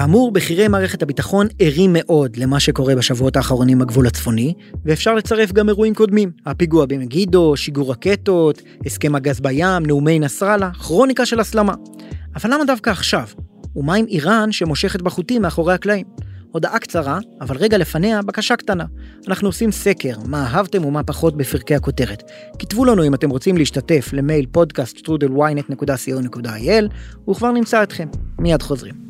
כאמור, 0.00 0.32
בכירי 0.32 0.68
מערכת 0.68 1.02
הביטחון 1.02 1.46
ערים 1.58 1.90
מאוד 1.92 2.36
למה 2.36 2.60
שקורה 2.60 2.94
בשבועות 2.94 3.36
האחרונים 3.36 3.78
בגבול 3.78 4.06
הצפוני, 4.06 4.54
ואפשר 4.84 5.14
לצרף 5.14 5.52
גם 5.52 5.68
אירועים 5.68 5.94
קודמים. 5.94 6.30
הפיגוע 6.46 6.86
במגידו, 6.86 7.56
שיגור 7.56 7.90
רקטות, 7.90 8.62
הסכם 8.86 9.14
הגז 9.14 9.40
בים, 9.40 9.86
נאומי 9.86 10.18
נסראללה, 10.18 10.70
כרוניקה 10.72 11.26
של 11.26 11.40
הסלמה. 11.40 11.74
אבל 12.36 12.54
למה 12.54 12.64
דווקא 12.64 12.90
עכשיו? 12.90 13.26
ומה 13.76 13.94
עם 13.94 14.06
איראן 14.08 14.52
שמושכת 14.52 15.02
בחוטים 15.02 15.42
מאחורי 15.42 15.74
הקלעים? 15.74 16.06
הודעה 16.52 16.78
קצרה, 16.78 17.18
אבל 17.40 17.56
רגע 17.56 17.78
לפניה 17.78 18.22
בקשה 18.22 18.56
קטנה. 18.56 18.84
אנחנו 19.28 19.48
עושים 19.48 19.72
סקר, 19.72 20.14
מה 20.24 20.46
אהבתם 20.46 20.84
ומה 20.84 21.02
פחות 21.02 21.36
בפרקי 21.36 21.74
הכותרת. 21.74 22.30
כתבו 22.58 22.84
לנו 22.84 23.06
אם 23.06 23.14
אתם 23.14 23.30
רוצים 23.30 23.56
להשתתף 23.56 24.12
למייל 24.12 24.46
פודקאסט 24.52 24.96
strudelwynet.co.il 24.96 27.30
וכבר 27.30 27.52
נמצא 27.52 27.82
אתכם. 27.82 28.08
מיד 28.38 28.62
חוזרים. 28.62 29.09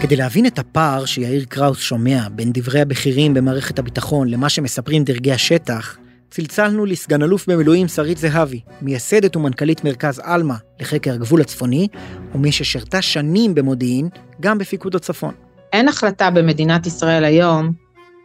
כדי 0.00 0.16
להבין 0.16 0.46
את 0.46 0.58
הפער 0.58 1.04
שיאיר 1.04 1.44
קראוס 1.48 1.78
שומע 1.78 2.28
בין 2.32 2.50
דברי 2.52 2.80
הבכירים 2.80 3.34
במערכת 3.34 3.78
הביטחון 3.78 4.28
למה 4.28 4.48
שמספרים 4.48 5.04
דרגי 5.04 5.32
השטח, 5.32 5.96
צלצלנו 6.30 6.86
לסגן 6.86 7.22
אלוף 7.22 7.48
במילואים 7.48 7.88
שרית 7.88 8.18
זהבי, 8.18 8.60
מייסדת 8.82 9.36
ומנכ"לית 9.36 9.84
מרכז 9.84 10.20
עלמה 10.24 10.56
לחקר 10.80 11.12
הגבול 11.12 11.40
הצפוני, 11.40 11.88
ומי 12.34 12.52
ששירתה 12.52 13.02
שנים 13.02 13.54
במודיעין, 13.54 14.08
גם 14.40 14.58
בפיקוד 14.58 14.94
הצפון. 14.94 15.34
אין 15.72 15.88
החלטה 15.88 16.30
במדינת 16.30 16.86
ישראל 16.86 17.24
היום, 17.24 17.72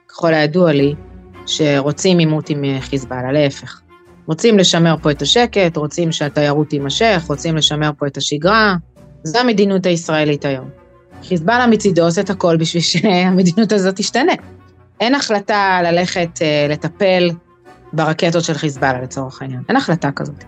ככל 0.08 0.34
הידוע 0.34 0.72
לי, 0.72 0.94
שרוצים 1.46 2.20
עימות 2.20 2.50
עם 2.50 2.64
חיזבאללה, 2.80 3.32
להפך. 3.32 3.82
רוצים 4.28 4.58
לשמר 4.58 4.96
פה 5.02 5.12
את 5.12 5.22
השקט, 5.22 5.78
רוצים 5.78 6.12
שהתיירות 6.12 6.70
תימשך, 6.70 7.24
רוצים 7.28 7.56
לשמר 7.56 7.92
פה 7.98 8.08
את 8.08 8.18
השגרה, 8.18 8.76
זו 9.24 9.40
המדיניות 9.40 9.86
הישראלית 9.86 10.46
היום. 10.46 10.83
חיזבאללה 11.28 11.68
מצידו 11.68 12.04
עושה 12.04 12.22
את 12.22 12.30
הכל 12.30 12.58
בשביל 12.58 12.84
שהמדיניות 12.92 13.72
הזאת 13.72 13.96
תשתנה. 13.96 14.34
אין 15.00 15.16
החלטה 15.16 15.80
ללכת 15.84 16.30
uh, 16.38 16.72
לטפל 16.72 17.30
ברקטות 17.94 18.44
של 18.44 18.54
חיזבאללה 18.54 19.02
לצורך 19.02 19.42
העניין, 19.42 19.62
אין 19.70 19.78
החלטה 19.78 20.12
כזאת. 20.12 20.44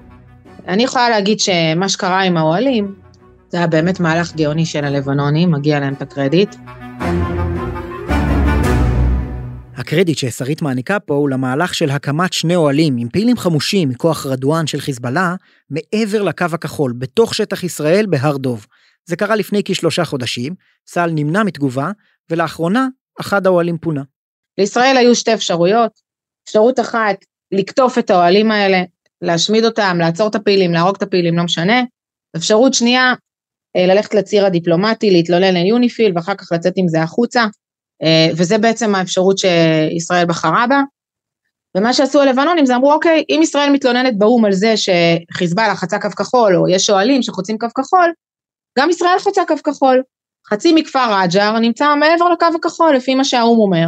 אני 0.67 0.84
יכולה 0.84 1.10
להגיד 1.10 1.39
שמה 1.39 1.89
שקרה 1.89 2.22
עם 2.22 2.38
האוהלים, 2.38 2.96
זה 3.50 3.58
היה 3.58 3.67
באמת 3.67 4.00
מהלך 4.00 4.36
גאוני 4.36 4.65
של 4.65 4.86
הלבנונים, 4.86 5.51
מגיע 5.51 5.79
להם 5.79 5.94
את 5.94 6.01
הקרדיט. 6.01 6.55
הקרדיט 9.77 10.17
ששרית 10.17 10.62
מעניקה 10.62 11.00
פה 11.00 11.13
הוא 11.13 11.29
למהלך 11.29 11.74
של 11.74 11.89
הקמת 11.89 12.34
שני 12.34 12.55
אוהלים 12.55 12.98
עם 12.98 13.10
פעילים 13.10 13.38
חמושים 13.38 13.89
מכוח 13.89 14.25
רדואן 14.25 14.67
של 14.67 14.79
חיזבאללה, 14.79 15.36
מעבר 15.70 16.22
לקו 16.22 16.46
הכחול, 16.53 16.94
בתוך 16.98 17.36
שטח 17.36 17.63
ישראל 17.63 18.05
בהר 18.10 18.38
דוב. 18.38 18.65
זה 19.05 19.15
קרה 19.15 19.35
לפני 19.35 19.62
כשלושה 19.65 20.05
חודשים, 20.05 20.55
צה"ל 20.85 21.12
נמנע 21.12 21.43
מתגובה, 21.43 21.91
ולאחרונה 22.29 22.88
אחד 23.21 23.47
האוהלים 23.47 23.77
פונה. 23.77 24.03
לישראל 24.57 24.97
היו 24.97 25.15
שתי 25.15 25.33
אפשרויות. 25.33 25.91
אפשרות 26.43 26.79
אחת, 26.79 27.15
לקטוף 27.51 27.97
את 27.97 28.09
האוהלים 28.09 28.51
האלה, 28.51 28.77
להשמיד 29.21 29.65
אותם, 29.65 29.97
לעצור 30.00 30.27
את 30.27 30.35
הפעילים, 30.35 30.74
להרוג 30.74 30.95
את 30.95 31.03
הפעילים, 31.03 31.38
לא 31.38 31.43
משנה. 31.43 31.81
אפשרות 32.35 32.74
שנייה, 32.74 33.13
אה, 33.75 33.85
ללכת 33.88 34.13
לציר 34.13 34.45
הדיפלומטי, 34.45 35.12
להתלונן 35.12 35.53
ליוניפיל 35.53 36.12
ואחר 36.15 36.35
כך 36.35 36.51
לצאת 36.51 36.74
עם 36.75 36.88
זה 36.88 37.01
החוצה, 37.03 37.45
אה, 38.03 38.27
וזה 38.38 38.57
בעצם 38.57 38.95
האפשרות 38.95 39.38
שישראל 39.38 40.25
בחרה 40.25 40.65
בה. 40.69 40.81
ומה 41.77 41.93
שעשו 41.93 42.21
הלבנונים 42.21 42.65
זה 42.65 42.75
אמרו, 42.75 42.93
אוקיי, 42.93 43.24
אם 43.29 43.39
ישראל 43.43 43.69
מתלוננת 43.69 44.17
באו"ם 44.17 44.45
על 44.45 44.51
זה 44.51 44.74
שחיזבאללה 44.77 45.75
חצה 45.75 46.00
קו 46.00 46.09
כחול, 46.09 46.55
או 46.55 46.69
יש 46.69 46.89
אוהלים 46.89 47.21
שחוצים 47.21 47.57
קו 47.57 47.67
כחול, 47.77 48.12
גם 48.79 48.89
ישראל 48.89 49.20
חוצה 49.20 49.41
קו 49.48 49.55
כחול. 49.63 50.03
חצי 50.50 50.74
מכפר 50.75 51.22
רג'ר 51.22 51.60
נמצא 51.60 51.96
מעבר 51.96 52.29
לקו 52.29 52.46
הכחול, 52.55 52.96
לפי 52.96 53.15
מה 53.15 53.24
שהאו"ם 53.24 53.60
אומר. 53.60 53.88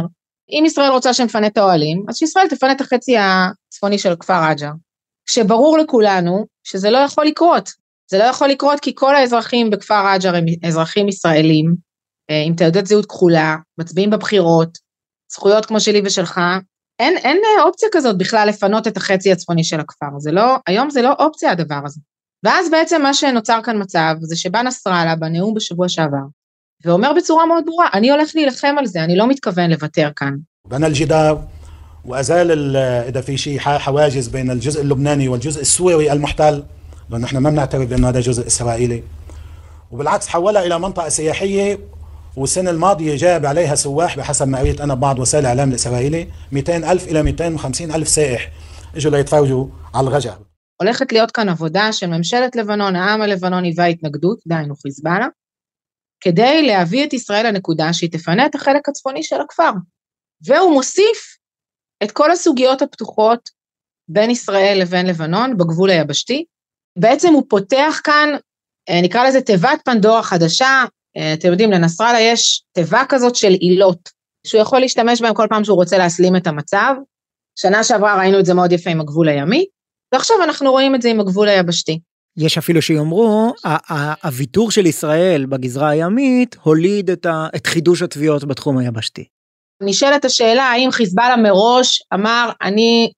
אם 0.50 0.64
ישראל 0.66 0.90
רוצה 0.90 1.14
שנפנה 1.14 1.46
את 1.46 1.56
האוהלים, 1.56 2.04
אז 2.08 2.16
שישראל 2.16 2.48
תפנה 2.48 2.72
את 2.72 2.80
החצי 2.80 3.16
הצפוני 3.18 3.98
של 3.98 4.14
כפר 4.20 4.50
רג'ר. 4.50 4.70
שברור 5.28 5.78
לכולנו 5.78 6.46
שזה 6.64 6.90
לא 6.90 6.98
יכול 6.98 7.26
לקרות. 7.26 7.70
זה 8.10 8.18
לא 8.18 8.24
יכול 8.24 8.48
לקרות 8.48 8.80
כי 8.80 8.92
כל 8.94 9.16
האזרחים 9.16 9.70
בכפר 9.70 10.14
רג'ר 10.14 10.34
הם 10.34 10.44
אזרחים 10.64 11.08
ישראלים, 11.08 11.74
אה, 12.30 12.42
עם 12.46 12.54
תעודת 12.54 12.86
זהות 12.86 13.06
כחולה, 13.06 13.56
מצביעים 13.78 14.10
בבחירות, 14.10 14.78
זכויות 15.32 15.66
כמו 15.66 15.80
שלי 15.80 16.02
ושלך. 16.04 16.40
אין, 16.98 17.16
אין 17.16 17.38
אופציה 17.62 17.88
כזאת 17.92 18.18
בכלל 18.18 18.48
לפנות 18.48 18.86
את 18.86 18.96
החצי 18.96 19.32
הצפוני 19.32 19.64
של 19.64 19.80
הכפר. 19.80 20.18
זה 20.18 20.32
לא, 20.32 20.56
היום 20.66 20.90
זה 20.90 21.02
לא 21.02 21.12
אופציה 21.18 21.50
הדבר 21.50 21.80
הזה. 21.84 22.00
ואז 22.43 22.69
בעצם 22.71 23.01
מה 23.01 23.13
שנוצר 23.13 23.59
כאן 23.63 23.81
מצב 23.81 24.15
זה 24.21 24.35
שבא 24.35 24.61
נסראללה 24.61 25.15
בנאום 25.15 25.53
בשבוע 25.53 25.89
שעבר, 25.89 26.25
ואומר 26.85 27.13
בצורה 27.13 27.45
מאוד 27.45 27.63
ברורה, 27.65 27.87
אני 27.93 28.11
הולך 28.11 28.31
להילחם 28.35 28.75
על 28.79 28.85
זה, 28.85 29.03
אני 29.03 29.15
לא 29.15 29.27
מתכוון 29.27 29.69
לוותר 29.69 30.09
כאן. 30.15 30.35
بنى 30.67 30.87
الجدار 30.87 31.47
وازال 32.05 32.75
اذا 32.75 33.21
في 33.21 33.37
شيء 33.37 33.59
حواجز 33.59 34.27
بين 34.27 34.51
الجزء 34.51 34.81
اللبناني 34.81 35.27
والجزء 35.27 35.61
السوري 35.61 36.11
المحتل 36.11 36.63
لانه 37.09 37.23
نحن 37.23 37.37
ما 37.37 37.49
بنعترف 37.49 37.89
بانه 37.89 38.09
هذا 38.09 38.19
جزء 38.19 38.47
اسرائيلي 38.47 39.03
وبالعكس 39.91 40.27
حولها 40.27 40.65
الى 40.65 40.79
منطقه 40.79 41.09
سياحيه 41.09 41.79
والسنه 42.35 42.69
الماضيه 42.69 43.15
جاب 43.15 43.45
عليها 43.45 43.75
سواح 43.75 44.17
بحسب 44.17 44.47
ما 44.47 44.59
قريت 44.59 44.81
انا 44.81 44.93
ببعض 44.93 45.19
وسائل 45.19 45.43
الاعلام 45.43 45.69
الاسرائيلي 45.69 46.27
200 46.51 46.91
الف 46.91 47.07
الى 47.07 47.23
250 47.23 47.91
الف 47.91 48.07
سائح 48.07 48.51
اجوا 48.95 49.11
ليتفاوجوا 49.11 49.67
على 49.93 50.07
الغجر 50.07 50.37
הולכת 50.82 51.12
להיות 51.12 51.30
כאן 51.30 51.48
עבודה 51.48 51.92
של 51.92 52.06
ממשלת 52.06 52.56
לבנון, 52.56 52.96
העם 52.96 53.22
הלבנוני 53.22 53.72
וההתנגדות, 53.76 54.38
דהיינו 54.46 54.74
חיזבאללה, 54.76 55.26
כדי 56.20 56.62
להביא 56.62 57.04
את 57.04 57.12
ישראל 57.12 57.46
לנקודה 57.46 57.92
שהיא 57.92 58.10
תפנה 58.12 58.46
את 58.46 58.54
החלק 58.54 58.88
הצפוני 58.88 59.22
של 59.22 59.40
הכפר. 59.40 59.70
והוא 60.46 60.72
מוסיף 60.72 61.36
את 62.02 62.10
כל 62.12 62.30
הסוגיות 62.30 62.82
הפתוחות 62.82 63.48
בין 64.08 64.30
ישראל 64.30 64.78
לבין 64.80 65.06
לבנון 65.06 65.56
בגבול 65.56 65.90
היבשתי. 65.90 66.44
בעצם 66.98 67.32
הוא 67.32 67.44
פותח 67.48 68.00
כאן, 68.04 68.28
אה, 68.88 69.00
נקרא 69.02 69.28
לזה 69.28 69.40
תיבת 69.40 69.80
פנדורה 69.84 70.22
חדשה, 70.22 70.84
אה, 71.16 71.32
אתם 71.32 71.48
יודעים, 71.48 71.70
לנסראללה 71.70 72.20
יש 72.20 72.62
תיבה 72.72 73.02
כזאת 73.08 73.36
של 73.36 73.52
עילות, 73.52 74.08
שהוא 74.46 74.60
יכול 74.60 74.80
להשתמש 74.80 75.22
בהן 75.22 75.34
כל 75.34 75.46
פעם 75.50 75.64
שהוא 75.64 75.76
רוצה 75.76 75.98
להסלים 75.98 76.36
את 76.36 76.46
המצב. 76.46 76.94
שנה 77.58 77.84
שעברה 77.84 78.18
ראינו 78.18 78.40
את 78.40 78.46
זה 78.46 78.54
מאוד 78.54 78.72
יפה 78.72 78.90
עם 78.90 79.00
הגבול 79.00 79.28
הימי, 79.28 79.66
ועכשיו 80.14 80.36
אנחנו 80.44 80.70
רואים 80.70 80.94
את 80.94 81.02
זה 81.02 81.10
עם 81.10 81.20
הגבול 81.20 81.48
היבשתי. 81.48 82.00
יש 82.36 82.58
אפילו 82.58 82.82
שיאמרו, 82.82 83.52
הוויתור 84.24 84.70
של 84.70 84.86
ישראל 84.86 85.46
בגזרה 85.46 85.88
הימית 85.88 86.56
הוליד 86.62 87.10
את, 87.10 87.26
ה, 87.26 87.46
את 87.56 87.66
חידוש 87.66 88.02
התביעות 88.02 88.44
בתחום 88.44 88.78
היבשתי. 88.78 89.24
נשאלת 89.82 90.24
השאלה 90.24 90.62
האם 90.62 90.90
חיזבאללה 90.90 91.36
מראש 91.36 92.02
אמר, 92.14 92.50
אני 92.62 93.10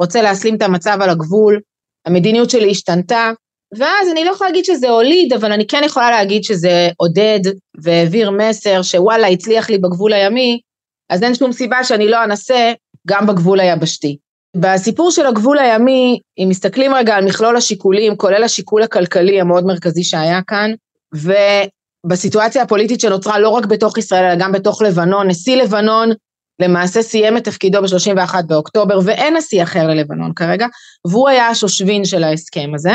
רוצה 0.00 0.22
להסלים 0.22 0.56
את 0.56 0.62
המצב 0.62 0.98
על 1.00 1.10
הגבול, 1.10 1.60
המדיניות 2.06 2.50
שלי 2.50 2.70
השתנתה, 2.70 3.30
ואז 3.78 4.08
אני 4.12 4.24
לא 4.24 4.30
יכולה 4.30 4.50
להגיד 4.50 4.64
שזה 4.64 4.88
הוליד, 4.88 5.32
אבל 5.32 5.52
אני 5.52 5.66
כן 5.66 5.82
יכולה 5.84 6.10
להגיד 6.10 6.44
שזה 6.44 6.88
עודד 6.96 7.40
והעביר 7.82 8.30
מסר 8.30 8.82
שוואלה, 8.82 9.28
הצליח 9.28 9.70
לי 9.70 9.78
בגבול 9.78 10.12
הימי, 10.12 10.60
אז 11.10 11.22
אין 11.22 11.34
שום 11.34 11.52
סיבה 11.52 11.84
שאני 11.84 12.08
לא 12.08 12.24
אנסה 12.24 12.72
גם 13.08 13.26
בגבול 13.26 13.60
היבשתי. 13.60 14.16
בסיפור 14.60 15.10
של 15.10 15.26
הגבול 15.26 15.58
הימי, 15.58 16.20
אם 16.38 16.46
מסתכלים 16.48 16.94
רגע 16.94 17.14
על 17.14 17.24
מכלול 17.24 17.56
השיקולים, 17.56 18.16
כולל 18.16 18.44
השיקול 18.44 18.82
הכלכלי 18.82 19.40
המאוד 19.40 19.64
מרכזי 19.64 20.04
שהיה 20.04 20.40
כאן, 20.46 20.70
ובסיטואציה 22.04 22.62
הפוליטית 22.62 23.00
שנוצרה 23.00 23.38
לא 23.38 23.48
רק 23.48 23.66
בתוך 23.66 23.98
ישראל, 23.98 24.24
אלא 24.24 24.34
גם 24.38 24.52
בתוך 24.52 24.82
לבנון, 24.82 25.28
נשיא 25.28 25.56
לבנון 25.56 26.08
למעשה 26.60 27.02
סיים 27.02 27.36
את 27.36 27.44
תפקידו 27.44 27.82
ב-31 27.82 28.42
באוקטובר, 28.46 29.00
ואין 29.04 29.36
נשיא 29.36 29.62
אחר 29.62 29.86
ללבנון 29.86 30.32
כרגע, 30.34 30.66
והוא 31.10 31.28
היה 31.28 31.48
השושבין 31.48 32.04
של 32.04 32.24
ההסכם 32.24 32.70
הזה. 32.74 32.92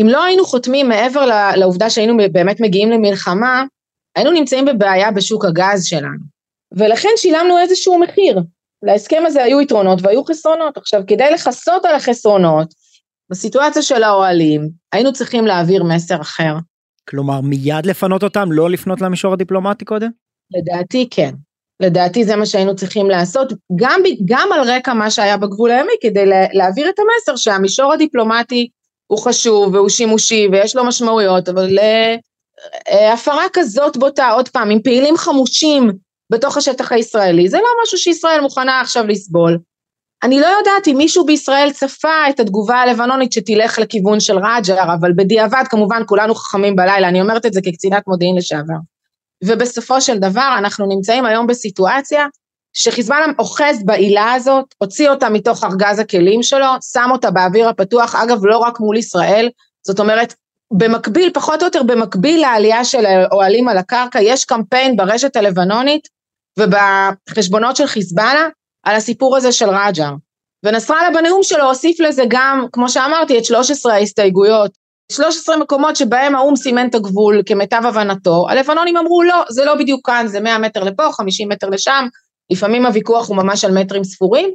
אם 0.00 0.06
לא 0.08 0.24
היינו 0.24 0.44
חותמים 0.44 0.88
מעבר 0.88 1.26
לעובדה 1.56 1.90
שהיינו 1.90 2.16
באמת 2.32 2.60
מגיעים 2.60 2.90
למלחמה, 2.90 3.64
היינו 4.16 4.30
נמצאים 4.30 4.64
בבעיה 4.64 5.10
בשוק 5.10 5.44
הגז 5.44 5.84
שלנו. 5.84 6.38
ולכן 6.72 7.08
שילמנו 7.16 7.58
איזשהו 7.58 7.98
מחיר. 7.98 8.40
להסכם 8.82 9.22
הזה 9.26 9.44
היו 9.44 9.60
יתרונות 9.60 9.98
והיו 10.02 10.24
חסרונות. 10.24 10.76
עכשיו, 10.76 11.02
כדי 11.06 11.30
לכסות 11.30 11.84
על 11.84 11.94
החסרונות, 11.94 12.74
בסיטואציה 13.30 13.82
של 13.82 14.02
האוהלים, 14.02 14.68
היינו 14.92 15.12
צריכים 15.12 15.46
להעביר 15.46 15.84
מסר 15.84 16.20
אחר. 16.20 16.54
כלומר, 17.08 17.40
מיד 17.40 17.86
לפנות 17.86 18.22
אותם, 18.22 18.52
לא 18.52 18.70
לפנות 18.70 19.00
למישור 19.00 19.32
הדיפלומטי 19.32 19.84
קודם? 19.84 20.10
לדעתי 20.50 21.08
כן. 21.10 21.30
לדעתי 21.80 22.24
זה 22.24 22.36
מה 22.36 22.46
שהיינו 22.46 22.76
צריכים 22.76 23.10
לעשות, 23.10 23.52
גם, 23.76 24.00
גם 24.24 24.48
על 24.54 24.70
רקע 24.70 24.94
מה 24.94 25.10
שהיה 25.10 25.36
בגבול 25.36 25.70
הימי, 25.70 25.92
כדי 26.00 26.24
להעביר 26.52 26.88
את 26.88 26.94
המסר 26.98 27.36
שהמישור 27.36 27.92
הדיפלומטי 27.92 28.68
הוא 29.06 29.18
חשוב 29.18 29.74
והוא 29.74 29.88
שימושי 29.88 30.48
ויש 30.52 30.76
לו 30.76 30.84
משמעויות, 30.84 31.48
אבל 31.48 31.78
אה, 31.78 33.12
הפרה 33.12 33.44
כזאת 33.52 33.96
בוטה, 33.96 34.30
עוד 34.30 34.48
פעם, 34.48 34.70
עם 34.70 34.82
פעילים 34.82 35.16
חמושים 35.16 35.92
בתוך 36.32 36.56
השטח 36.56 36.92
הישראלי, 36.92 37.48
זה 37.48 37.56
לא 37.56 37.68
משהו 37.82 37.98
שישראל 37.98 38.40
מוכנה 38.40 38.80
עכשיו 38.80 39.06
לסבול. 39.06 39.58
אני 40.22 40.40
לא 40.40 40.46
יודעת 40.46 40.88
אם 40.88 40.96
מישהו 40.96 41.26
בישראל 41.26 41.70
צפה 41.72 42.28
את 42.30 42.40
התגובה 42.40 42.76
הלבנונית 42.76 43.32
שתלך 43.32 43.78
לכיוון 43.78 44.20
של 44.20 44.38
רג'ר, 44.38 44.82
אבל 44.82 45.12
בדיעבד 45.16 45.64
כמובן 45.70 46.02
כולנו 46.06 46.34
חכמים 46.34 46.76
בלילה, 46.76 47.08
אני 47.08 47.20
אומרת 47.20 47.46
את 47.46 47.52
זה 47.52 47.60
כקצינת 47.62 48.02
מודיעין 48.06 48.36
לשעבר. 48.36 48.78
ובסופו 49.44 50.00
של 50.00 50.18
דבר 50.18 50.54
אנחנו 50.58 50.86
נמצאים 50.86 51.24
היום 51.24 51.46
בסיטואציה 51.46 52.26
שחיזבאללה 52.72 53.26
אוחז 53.38 53.84
בעילה 53.84 54.32
הזאת, 54.32 54.74
הוציא 54.78 55.10
אותה 55.10 55.28
מתוך 55.28 55.64
ארגז 55.64 55.98
הכלים 55.98 56.42
שלו, 56.42 56.66
שם 56.92 57.08
אותה 57.12 57.30
באוויר 57.30 57.68
הפתוח, 57.68 58.14
אגב 58.14 58.46
לא 58.46 58.58
רק 58.58 58.80
מול 58.80 58.96
ישראל, 58.96 59.48
זאת 59.86 60.00
אומרת 60.00 60.34
במקביל, 60.72 61.30
פחות 61.34 61.60
או 61.62 61.66
יותר 61.66 61.82
במקביל 61.82 62.40
לעלייה 62.40 62.84
של 62.84 63.06
האוהלים 63.06 63.68
על 63.68 63.78
הקרקע, 63.78 64.20
יש 64.22 64.44
קמפיין 64.44 64.96
ברשת 64.96 65.36
הלבנונית 65.36 66.08
ובחשבונות 66.58 67.76
של 67.76 67.86
חיזבאללה 67.86 68.48
על 68.82 68.96
הסיפור 68.96 69.36
הזה 69.36 69.52
של 69.52 69.68
רג'ר. 69.68 70.12
ונסראללה 70.64 71.10
בנאום 71.10 71.42
שלו 71.42 71.64
הוסיף 71.64 72.00
לזה 72.00 72.22
גם, 72.28 72.66
כמו 72.72 72.88
שאמרתי, 72.88 73.38
את 73.38 73.44
13 73.44 73.94
ההסתייגויות. 73.94 74.70
13 75.12 75.56
מקומות 75.56 75.96
שבהם 75.96 76.34
האו"ם 76.34 76.56
סימן 76.56 76.88
את 76.88 76.94
הגבול 76.94 77.42
כמיטב 77.46 77.82
הבנתו, 77.84 78.46
הלבנונים 78.48 78.96
אמרו 78.96 79.22
לא, 79.22 79.44
זה 79.50 79.64
לא 79.64 79.74
בדיוק 79.74 80.06
כאן, 80.06 80.26
זה 80.26 80.40
100 80.40 80.58
מטר 80.58 80.84
לפה, 80.84 81.12
50 81.12 81.48
מטר 81.48 81.68
לשם, 81.68 82.06
לפעמים 82.50 82.86
הוויכוח 82.86 83.28
הוא 83.28 83.36
ממש 83.36 83.64
על 83.64 83.78
מטרים 83.78 84.04
ספורים, 84.04 84.50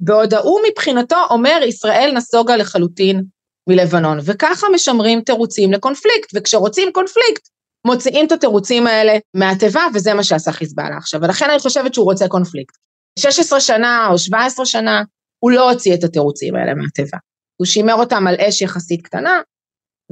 בעוד 0.00 0.34
האו"ם 0.34 0.62
מבחינתו 0.70 1.16
אומר 1.30 1.60
ישראל 1.68 2.12
נסוגה 2.14 2.56
לחלוטין 2.56 3.22
מלבנון, 3.68 4.18
וככה 4.24 4.66
משמרים 4.74 5.20
תירוצים 5.20 5.72
לקונפליקט, 5.72 6.30
וכשרוצים 6.34 6.92
קונפליקט, 6.92 7.48
מוציאים 7.86 8.26
את 8.26 8.32
התירוצים 8.32 8.86
האלה 8.86 9.12
מהתיבה, 9.36 9.82
וזה 9.94 10.14
מה 10.14 10.24
שעשה 10.24 10.52
חיזבאללה 10.52 10.96
עכשיו, 10.96 11.20
ולכן 11.22 11.50
אני 11.50 11.58
חושבת 11.58 11.94
שהוא 11.94 12.04
רוצה 12.04 12.28
קונפליקט. 12.28 12.76
16 13.18 13.60
שנה 13.60 14.08
או 14.10 14.18
17 14.18 14.66
שנה, 14.66 15.02
הוא 15.44 15.50
לא 15.50 15.70
הוציא 15.70 15.94
את 15.94 16.04
התירוצים 16.04 16.56
האלה 16.56 16.74
מהתיבה. 16.74 17.18
הוא 17.56 17.66
שימר 17.66 17.94
אותם 17.94 18.26
על 18.26 18.34
אש 18.34 18.62
יחסית 18.62 19.02
קטנה, 19.02 19.40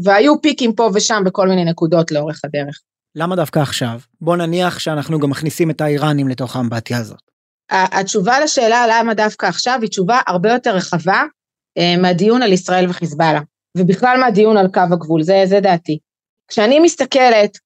והיו 0.04 0.42
פיקים 0.42 0.74
פה 0.74 0.90
ושם 0.94 1.22
בכל 1.26 1.48
מיני 1.48 1.64
נקודות 1.64 2.10
לאורך 2.10 2.40
הדרך. 2.44 2.80
למה 3.16 3.36
דווקא 3.36 3.58
עכשיו? 3.58 4.00
בוא 4.20 4.36
נניח 4.36 4.78
שאנחנו 4.78 5.18
גם 5.18 5.30
מכניסים 5.30 5.70
את 5.70 5.80
האיראנים 5.80 6.28
לתוך 6.28 6.56
האמבטיה 6.56 6.98
הזאת. 6.98 7.20
התשובה 7.70 8.40
לשאלה 8.40 8.86
למה 8.90 9.14
דווקא 9.14 9.46
עכשיו 9.46 9.78
היא 9.82 9.88
תשובה 9.88 10.20
הרבה 10.26 10.52
יותר 10.52 10.76
רחבה 10.76 11.22
אה, 11.78 11.96
מהדיון 12.02 12.42
על 12.42 12.52
ישראל 12.52 12.90
וחיזבאללה, 12.90 13.40
ובכלל 13.78 14.16
מהדיון 14.20 14.56
על 14.56 14.68
קו 14.68 14.80
הגבול, 14.92 15.22
זה, 15.22 15.42
זה 15.46 15.60
דעתי. 15.60 15.98
כשאני 16.52 16.80
מסתכלת 16.80 17.58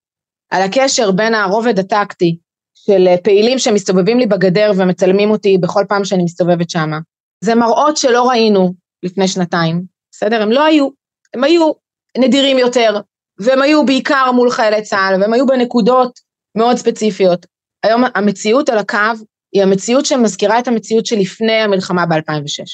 על 0.50 0.62
הקשר 0.62 1.10
בין 1.10 1.34
הרובד 1.34 1.78
הטקטי 1.78 2.38
של 2.74 3.08
אה, 3.08 3.16
פעילים 3.24 3.58
שמסתובבים 3.58 4.18
לי 4.18 4.26
בגדר 4.26 4.72
ומצלמים 4.76 5.30
אותי 5.30 5.58
בכל 5.58 5.84
פעם 5.88 6.04
שאני 6.04 6.24
מסתובבת 6.24 6.70
שמה, 6.70 6.98
זה 7.44 7.54
מראות 7.54 7.96
שלא 7.96 8.28
ראינו 8.28 8.74
לפני 9.02 9.28
שנתיים, 9.28 9.82
בסדר? 10.12 10.42
הם 10.42 10.50
לא 10.50 10.64
היו, 10.64 10.88
הם 11.34 11.44
היו 11.44 11.72
נדירים 12.18 12.58
יותר, 12.58 13.00
והם 13.38 13.62
היו 13.62 13.86
בעיקר 13.86 14.32
מול 14.32 14.50
חיילי 14.50 14.82
צה"ל, 14.82 15.20
והם 15.20 15.32
היו 15.32 15.46
בנקודות 15.46 16.20
מאוד 16.56 16.76
ספציפיות. 16.76 17.46
היום 17.82 18.02
המציאות 18.14 18.68
על 18.68 18.78
הקו 18.78 19.24
היא 19.52 19.62
המציאות 19.62 20.06
שמזכירה 20.06 20.58
את 20.58 20.68
המציאות 20.68 21.06
שלפני 21.06 21.52
המלחמה 21.52 22.06
ב-2006. 22.06 22.64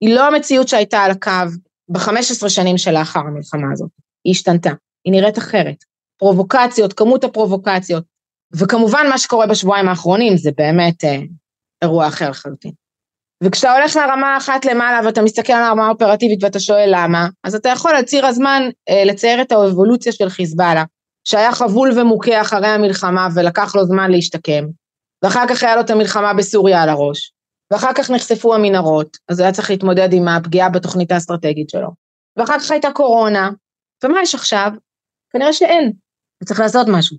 היא 0.00 0.14
לא 0.14 0.26
המציאות 0.26 0.68
שהייתה 0.68 0.98
על 0.98 1.10
הקו 1.10 1.30
ב-15 1.88 2.48
שנים 2.48 2.78
שלאחר 2.78 3.20
המלחמה 3.20 3.72
הזאת, 3.72 3.90
היא 4.24 4.30
השתנתה. 4.30 4.70
היא 5.06 5.12
נראית 5.12 5.38
אחרת. 5.38 5.76
פרובוקציות, 6.18 6.92
כמות 6.92 7.24
הפרובוקציות, 7.24 8.04
וכמובן 8.54 9.06
מה 9.10 9.18
שקורה 9.18 9.46
בשבועיים 9.46 9.88
האחרונים 9.88 10.36
זה 10.36 10.50
באמת 10.56 11.04
אה, 11.04 11.18
אירוע 11.82 12.08
אחר 12.08 12.30
לחלוטין. 12.30 12.72
וכשאתה 13.44 13.76
הולך 13.76 13.96
לרמה 13.96 14.36
אחת 14.36 14.64
למעלה 14.64 15.06
ואתה 15.06 15.22
מסתכל 15.22 15.52
על 15.52 15.62
הרמה 15.62 15.86
האופרטיבית 15.86 16.42
ואתה 16.42 16.60
שואל 16.60 16.88
למה, 16.92 17.28
אז 17.44 17.54
אתה 17.54 17.68
יכול 17.68 17.94
על 17.94 18.02
ציר 18.02 18.26
הזמן 18.26 18.62
אה, 18.88 19.04
לצייר 19.04 19.42
את 19.42 19.52
האבולוציה 19.52 20.12
של 20.12 20.28
חיזבאללה, 20.28 20.84
שהיה 21.28 21.52
חבול 21.52 22.00
ומוכה 22.00 22.40
אחרי 22.40 22.68
המלחמה 22.68 23.28
ולקח 23.34 23.76
לו 23.76 23.84
זמן 23.84 24.10
להשתקם, 24.10 24.64
ואחר 25.24 25.44
כך 25.48 25.62
היה 25.62 25.74
לו 25.74 25.80
את 25.80 25.90
המלחמה 25.90 26.34
בסוריה 26.34 26.82
על 26.82 26.88
הראש, 26.88 27.32
ואחר 27.72 27.92
כך 27.94 28.10
נחשפו 28.10 28.54
המנהרות, 28.54 29.16
אז 29.28 29.40
היה 29.40 29.52
צריך 29.52 29.70
להתמודד 29.70 30.12
עם 30.12 30.28
הפגיעה 30.28 30.68
בתוכנית 30.68 31.12
האסטרטגית 31.12 31.70
שלו, 31.70 31.88
ואחר 32.36 32.58
כך 32.58 32.70
הייתה 32.70 32.88
קורונה, 32.90 33.50
ומה 34.04 34.22
יש 34.22 34.34
עכשיו? 34.34 34.70
כנראה 35.36 35.52
שאין, 35.52 35.92
וצריך 36.42 36.60
לעשות 36.60 36.86
משהו. 36.90 37.16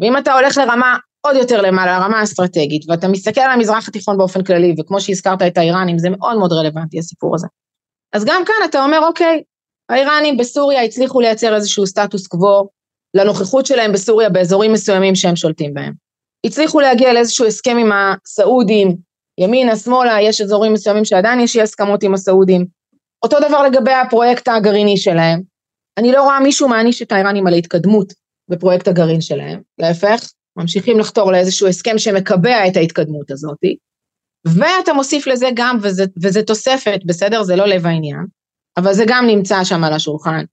ואם 0.00 0.18
אתה 0.18 0.34
הולך 0.34 0.58
לרמה 0.58 0.98
עוד 1.26 1.36
יותר 1.36 1.62
למעלה, 1.62 1.98
לרמה 1.98 2.20
האסטרטגית, 2.20 2.90
ואתה 2.90 3.08
מסתכל 3.08 3.40
על 3.40 3.50
המזרח 3.50 3.88
התיכון 3.88 4.18
באופן 4.18 4.44
כללי, 4.44 4.74
וכמו 4.80 5.00
שהזכרת 5.00 5.42
את 5.42 5.58
האיראנים, 5.58 5.98
זה 5.98 6.10
מאוד 6.10 6.38
מאוד 6.38 6.52
רלוונטי 6.52 6.98
הסיפור 6.98 7.34
הזה. 7.34 7.46
אז 8.12 8.24
גם 8.24 8.42
כאן 8.46 8.54
אתה 8.64 8.84
אומר, 8.84 8.98
אוקיי, 9.06 9.42
האיראנים 9.88 10.36
בסוריה 10.36 10.82
הצליחו 10.82 11.20
לייצר 11.20 11.54
איזשהו 11.54 11.86
סטטוס 11.86 12.26
קוו 12.26 12.68
לנוכחות 13.16 13.66
שלהם 13.66 13.92
בסוריה 13.92 14.28
באזורים 14.28 14.72
מסוימים 14.72 15.14
שהם 15.14 15.36
שולטים 15.36 15.74
בהם. 15.74 15.92
הצליחו 16.46 16.80
להגיע 16.80 17.12
לאיזשהו 17.12 17.46
הסכם 17.46 17.76
עם 17.76 17.90
הסעודים, 17.92 18.96
ימינה, 19.40 19.76
שמאלה, 19.76 20.20
יש 20.20 20.40
אזורים 20.40 20.72
מסוימים 20.72 21.04
שעדיין 21.04 21.40
יש 21.40 21.56
אי 21.56 21.62
הסכמות 21.62 22.02
עם 22.02 22.14
הסעודים. 22.14 22.66
אותו 23.22 23.36
דבר 23.48 23.62
לגבי 23.62 23.92
הפרויקט 23.92 24.48
הגרעיני 24.48 24.96
שלהם, 24.96 25.53
אני 25.98 26.12
לא 26.12 26.22
רואה 26.22 26.40
מישהו 26.40 26.68
מעניש 26.68 27.02
את 27.02 27.12
האיראנים 27.12 27.46
על 27.46 27.52
ההתקדמות 27.52 28.12
בפרויקט 28.48 28.88
הגרעין 28.88 29.20
שלהם, 29.20 29.60
להפך, 29.78 30.30
ממשיכים 30.56 30.98
לחתור 30.98 31.32
לאיזשהו 31.32 31.68
הסכם 31.68 31.98
שמקבע 31.98 32.68
את 32.68 32.76
ההתקדמות 32.76 33.30
הזאת, 33.30 33.58
ואתה 34.44 34.92
מוסיף 34.92 35.26
לזה 35.26 35.48
גם, 35.54 35.78
וזה, 35.82 36.04
וזה 36.22 36.42
תוספת, 36.42 37.00
בסדר? 37.04 37.42
זה 37.42 37.56
לא 37.56 37.66
לב 37.66 37.86
העניין, 37.86 38.26
אבל 38.76 38.92
זה 38.92 39.04
גם 39.06 39.26
נמצא 39.26 39.64
שם 39.64 39.84
על 39.84 39.92
השולחן. 39.92 40.44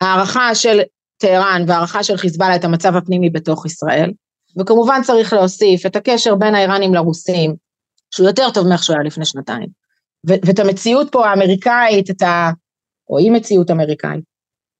הערכה 0.00 0.54
של 0.54 0.80
טהרן 1.16 1.64
והערכה 1.66 2.02
של 2.02 2.16
חיזבאללה 2.16 2.56
את 2.56 2.64
המצב 2.64 2.96
הפנימי 2.96 3.30
בתוך 3.30 3.66
ישראל, 3.66 4.12
וכמובן 4.60 5.00
צריך 5.04 5.32
להוסיף 5.32 5.86
את 5.86 5.96
הקשר 5.96 6.34
בין 6.34 6.54
האיראנים 6.54 6.94
לרוסים, 6.94 7.54
שהוא 8.10 8.26
יותר 8.26 8.50
טוב 8.54 8.68
מאיך 8.68 8.82
שהוא 8.82 8.96
היה 8.96 9.04
לפני 9.04 9.24
שנתיים. 9.24 9.68
ו- 10.28 10.46
ואת 10.46 10.58
המציאות 10.58 11.12
פה 11.12 11.26
האמריקאית, 11.26 12.10
את 12.10 12.22
ה... 12.22 12.50
או 13.10 13.18
אי 13.18 13.30
מציאות 13.30 13.70
אמריקאית, 13.70 14.24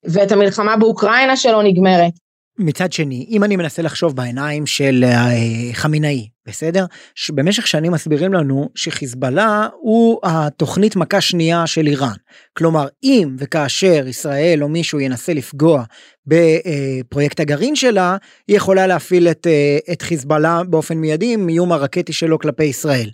ואת 0.04 0.32
המלחמה 0.32 0.76
באוקראינה 0.76 1.36
שלא 1.36 1.62
נגמרת. 1.62 2.12
מצד 2.58 2.92
שני, 2.92 3.26
אם 3.28 3.44
אני 3.44 3.56
מנסה 3.56 3.82
לחשוב 3.82 4.16
בעיניים 4.16 4.66
של 4.66 5.04
אה, 5.04 5.30
חמינאי, 5.72 6.28
בסדר? 6.46 6.84
שבמשך 7.14 7.66
שנים 7.66 7.92
מסבירים 7.92 8.32
לנו 8.32 8.68
שחיזבאללה 8.74 9.68
הוא 9.80 10.20
התוכנית 10.22 10.96
מכה 10.96 11.20
שנייה 11.20 11.66
של 11.66 11.86
איראן. 11.86 12.14
כלומר, 12.52 12.86
אם 13.02 13.36
וכאשר 13.38 14.04
ישראל 14.08 14.62
או 14.62 14.68
מישהו 14.68 15.00
ינסה 15.00 15.34
לפגוע 15.34 15.84
בפרויקט 16.26 17.40
הגרעין 17.40 17.76
שלה, 17.76 18.16
היא 18.48 18.56
יכולה 18.56 18.86
להפעיל 18.86 19.28
את, 19.28 19.46
אה, 19.46 19.92
את 19.92 20.02
חיזבאללה 20.02 20.62
באופן 20.64 20.94
מיידי 20.94 21.34
עם 21.34 21.48
איום 21.48 21.72
הרקטי 21.72 22.12
שלו 22.12 22.38
כלפי 22.38 22.64
ישראל. 22.64 23.10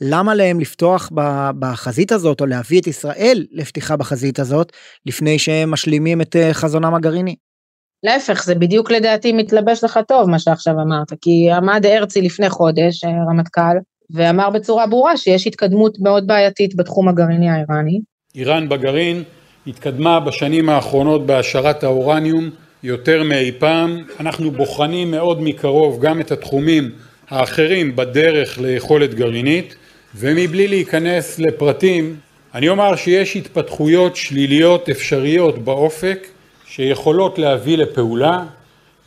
למה 0.00 0.34
להם 0.34 0.60
לפתוח 0.60 1.10
בחזית 1.58 2.12
הזאת 2.12 2.40
או 2.40 2.46
להביא 2.46 2.80
את 2.80 2.86
ישראל 2.86 3.46
לפתיחה 3.52 3.96
בחזית 3.96 4.38
הזאת 4.38 4.72
לפני 5.06 5.38
שהם 5.38 5.70
משלימים 5.70 6.20
את 6.20 6.36
אה, 6.36 6.54
חזונם 6.54 6.94
הגרעיני? 6.94 7.36
להפך, 8.02 8.44
זה 8.44 8.54
בדיוק 8.54 8.90
לדעתי 8.90 9.32
מתלבש 9.32 9.84
לך 9.84 10.00
טוב 10.08 10.30
מה 10.30 10.38
שעכשיו 10.38 10.74
אמרת, 10.74 11.12
כי 11.20 11.50
עמד 11.50 11.86
הרצי 11.86 12.22
לפני 12.22 12.48
חודש, 12.50 13.04
אה, 13.04 13.10
רמטכ"ל, 13.30 13.76
ואמר 14.10 14.50
בצורה 14.50 14.86
ברורה 14.86 15.16
שיש 15.16 15.46
התקדמות 15.46 15.98
מאוד 16.00 16.26
בעייתית 16.26 16.76
בתחום 16.76 17.08
הגרעיני 17.08 17.50
האיראני. 17.50 18.00
איראן 18.34 18.68
בגרעין 18.68 19.22
התקדמה 19.66 20.20
בשנים 20.20 20.68
האחרונות 20.68 21.26
בהשארת 21.26 21.84
האורניום 21.84 22.50
יותר 22.82 23.22
מאי 23.22 23.52
פעם. 23.58 24.04
אנחנו 24.20 24.50
בוחנים 24.50 25.10
מאוד 25.10 25.42
מקרוב 25.42 26.00
גם 26.00 26.20
את 26.20 26.32
התחומים 26.32 26.90
האחרים 27.30 27.96
בדרך 27.96 28.58
ליכולת 28.58 29.14
גרעינית, 29.14 29.74
ומבלי 30.14 30.68
להיכנס 30.68 31.38
לפרטים, 31.38 32.16
אני 32.54 32.68
אומר 32.68 32.96
שיש 32.96 33.36
התפתחויות 33.36 34.16
שליליות 34.16 34.88
אפשריות 34.88 35.58
באופק 35.58 36.28
שיכולות 36.66 37.38
להביא 37.38 37.78
לפעולה, 37.78 38.44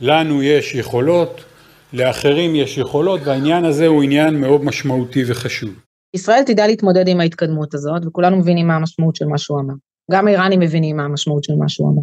לנו 0.00 0.42
יש 0.42 0.74
יכולות, 0.74 1.44
לאחרים 1.92 2.54
יש 2.54 2.78
יכולות, 2.78 3.20
והעניין 3.24 3.64
הזה 3.64 3.86
הוא 3.86 4.02
עניין 4.02 4.40
מאוד 4.40 4.64
משמעותי 4.64 5.22
וחשוב. 5.26 5.70
ישראל 6.14 6.42
תדע 6.46 6.66
להתמודד 6.66 7.08
עם 7.08 7.20
ההתקדמות 7.20 7.74
הזאת, 7.74 8.06
וכולנו 8.06 8.36
מבינים 8.36 8.66
מה 8.66 8.76
המשמעות 8.76 9.16
של 9.16 9.26
מה 9.26 9.38
שהוא 9.38 9.60
אמר. 9.60 9.74
גם 10.10 10.26
האיראנים 10.26 10.60
מבינים 10.60 10.96
מה 10.96 11.04
המשמעות 11.04 11.44
של 11.44 11.54
מה 11.58 11.68
שהוא 11.68 11.92
אמר. 11.92 12.02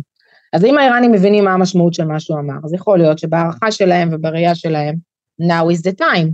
אז 0.54 0.66
אם 0.66 0.78
האיראנים 0.78 1.12
מבינים 1.12 1.46
מה 1.46 1.54
המשמעות 1.54 1.94
של 1.94 2.06
מה 2.06 2.20
שהוא 2.20 2.40
אמר, 2.40 2.54
אז 2.64 2.74
יכול 2.74 2.98
להיות 2.98 3.20
שבהערכה 3.20 3.72
שלהם 3.72 4.10
ובראייה 4.12 4.56
שלהם, 4.56 4.96
now 5.42 5.74
is 5.74 5.92
the 5.92 6.02
time, 6.02 6.28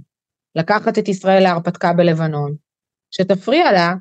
לקחת 0.55 0.99
את 0.99 1.07
ישראל 1.07 1.43
להרפתקה 1.43 1.93
בלבנון, 1.93 2.55
שתפריע 3.11 3.71
לה 3.71 3.93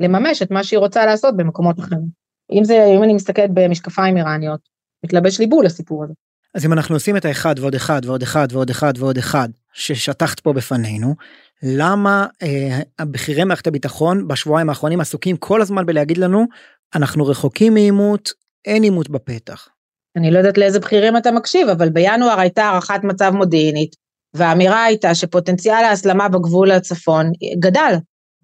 לממש 0.00 0.42
את 0.42 0.50
מה 0.50 0.64
שהיא 0.64 0.78
רוצה 0.78 1.06
לעשות 1.06 1.36
במקומות 1.36 1.78
אחרים. 1.78 2.26
אם 2.52 2.64
זה, 2.64 2.84
אם 2.96 3.02
אני 3.02 3.14
מסתכלת 3.14 3.50
במשקפיים 3.54 4.16
איראניות, 4.16 4.60
מתלבש 5.04 5.40
לי 5.40 5.46
בול 5.46 5.66
הסיפור 5.66 6.04
הזה. 6.04 6.12
אז 6.54 6.66
אם 6.66 6.72
אנחנו 6.72 6.94
עושים 6.94 7.16
את 7.16 7.24
האחד 7.24 7.54
ועוד 7.58 7.74
אחד 7.74 8.00
ועוד 8.04 8.22
אחד 8.22 8.48
ועוד 8.50 8.70
אחד 8.70 8.92
ועוד 8.98 9.18
אחד 9.18 9.48
ששטחת 9.72 10.40
פה 10.40 10.52
בפנינו, 10.52 11.14
למה 11.62 12.26
אה, 12.42 13.04
בכירי 13.04 13.44
מערכת 13.44 13.66
הביטחון 13.66 14.28
בשבועיים 14.28 14.68
האחרונים 14.68 15.00
עסוקים 15.00 15.36
כל 15.36 15.62
הזמן 15.62 15.86
בלהגיד 15.86 16.18
לנו, 16.18 16.46
אנחנו 16.94 17.26
רחוקים 17.26 17.74
מעימות, 17.74 18.30
אין 18.64 18.82
עימות 18.82 19.10
בפתח. 19.10 19.68
אני 20.16 20.30
לא 20.30 20.38
יודעת 20.38 20.58
לאיזה 20.58 20.80
בכירים 20.80 21.16
אתה 21.16 21.32
מקשיב, 21.32 21.68
אבל 21.68 21.88
בינואר 21.88 22.40
הייתה 22.40 22.64
הערכת 22.64 23.00
מצב 23.02 23.32
מודיעינית, 23.34 23.96
והאמירה 24.36 24.84
הייתה 24.84 25.14
שפוטנציאל 25.14 25.84
ההסלמה 25.84 26.28
בגבול 26.28 26.70
הצפון 26.70 27.32
גדל. 27.58 27.94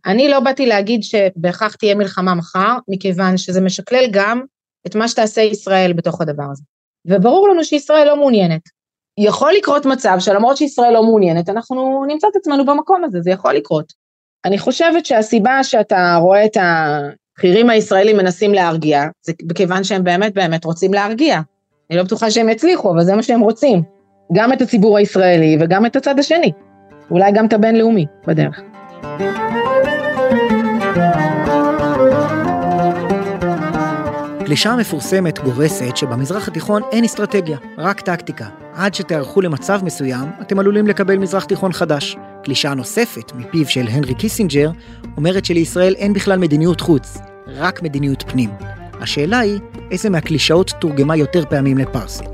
אני 0.07 0.29
לא 0.29 0.41
באתי 0.41 0.67
להגיד 0.67 1.03
שבהכרח 1.03 1.75
תהיה 1.75 1.95
מלחמה 1.95 2.35
מחר, 2.35 2.77
מכיוון 2.89 3.37
שזה 3.37 3.61
משקלל 3.61 4.05
גם 4.11 4.43
את 4.87 4.95
מה 4.95 5.09
שתעשה 5.09 5.41
ישראל 5.41 5.93
בתוך 5.93 6.21
הדבר 6.21 6.45
הזה. 6.53 6.63
וברור 7.07 7.49
לנו 7.49 7.65
שישראל 7.65 8.07
לא 8.09 8.17
מעוניינת. 8.17 8.61
יכול 9.19 9.53
לקרות 9.59 9.87
מצב 9.87 10.17
שלמרות 10.19 10.57
שישראל 10.57 10.93
לא 10.93 11.03
מעוניינת, 11.03 11.49
אנחנו 11.49 12.05
נמצא 12.09 12.27
את 12.31 12.37
עצמנו 12.37 12.65
במקום 12.67 13.05
הזה, 13.05 13.21
זה 13.21 13.31
יכול 13.31 13.55
לקרות. 13.55 13.93
אני 14.45 14.59
חושבת 14.59 15.07
שהסיבה 15.07 15.65
שאתה 15.65 16.17
רואה 16.21 16.45
את 16.45 16.57
הבכירים 16.57 17.71
הישראלים 17.71 18.17
מנסים 18.17 18.55
להרגיע, 18.55 19.03
זה 19.27 19.33
מכיוון 19.43 19.85
שהם 19.85 20.05
באמת 20.05 20.35
באמת 20.35 20.65
רוצים 20.65 20.95
להרגיע. 20.95 21.41
אני 21.91 21.99
לא 21.99 22.05
בטוחה 22.05 22.31
שהם 22.31 22.49
יצליחו, 22.49 22.91
אבל 22.91 23.05
זה 23.05 23.17
מה 23.17 23.23
שהם 23.23 23.41
רוצים. 23.41 23.83
גם 24.33 24.53
את 24.53 24.63
הציבור 24.63 24.99
הישראלי 24.99 25.57
וגם 25.61 25.87
את 25.87 25.97
הצד 25.97 26.19
השני. 26.19 26.53
אולי 27.11 27.33
גם 27.33 27.47
את 27.47 27.53
הבינלאומי 27.53 28.07
בדרך. 28.27 28.61
קלישה 34.45 34.77
מפורסמת 34.77 35.39
גורסת 35.39 35.97
שבמזרח 35.97 36.49
התיכון 36.49 36.83
אין 36.93 37.05
אסטרטגיה, 37.05 37.59
רק 37.79 38.01
טקטיקה. 38.01 38.47
עד 38.75 38.95
שתיערכו 38.95 39.41
למצב 39.41 39.81
מסוים, 39.85 40.29
אתם 40.41 40.59
עלולים 40.59 40.87
לקבל 40.87 41.19
מזרח 41.19 41.45
תיכון 41.45 41.73
חדש. 41.73 42.17
קלישה 42.45 42.75
נוספת, 42.75 43.33
מפיו 43.35 43.69
של 43.69 43.85
הנרי 43.89 44.15
קיסינג'ר, 44.15 44.71
אומרת 45.17 45.45
שלישראל 45.45 45.95
אין 45.95 46.13
בכלל 46.13 46.39
מדיניות 46.39 46.81
חוץ, 46.81 47.19
רק 47.47 47.83
מדיניות 47.83 48.23
פנים. 48.23 48.51
השאלה 49.01 49.39
היא, 49.39 49.59
איזה 49.91 50.11
מהקלישאות 50.11 50.73
תורגמה 50.81 51.17
יותר 51.17 51.45
פעמים 51.47 51.79
לפרסית. 51.79 52.29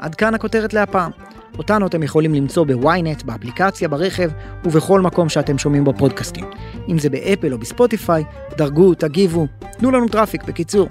עד 0.00 0.14
כאן 0.14 0.34
הכותרת 0.34 0.74
להפעם. 0.74 1.27
אותנו 1.58 1.86
אתם 1.86 2.02
יכולים 2.02 2.34
למצוא 2.34 2.66
בוויינט, 2.66 3.22
באפליקציה, 3.22 3.88
ברכב 3.88 4.30
ובכל 4.64 5.00
מקום 5.00 5.28
שאתם 5.28 5.58
שומעים 5.58 5.84
בו 5.84 5.92
פודקאסטים. 5.98 6.44
אם 6.88 6.98
זה 6.98 7.10
באפל 7.10 7.52
או 7.52 7.58
בספוטיפיי, 7.58 8.24
דרגו, 8.56 8.94
תגיבו, 8.94 9.46
תנו 9.78 9.90
לנו 9.90 10.08
traffic, 10.08 10.44
בקיצור. 10.44 10.88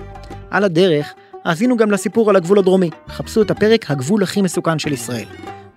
על 0.51 0.63
הדרך, 0.63 1.13
האזינו 1.45 1.77
גם 1.77 1.91
לסיפור 1.91 2.29
על 2.29 2.35
הגבול 2.35 2.59
הדרומי. 2.59 2.89
חפשו 3.07 3.41
את 3.41 3.51
הפרק 3.51 3.91
הגבול 3.91 4.23
הכי 4.23 4.41
מסוכן 4.41 4.79
של 4.79 4.93
ישראל. 4.93 5.25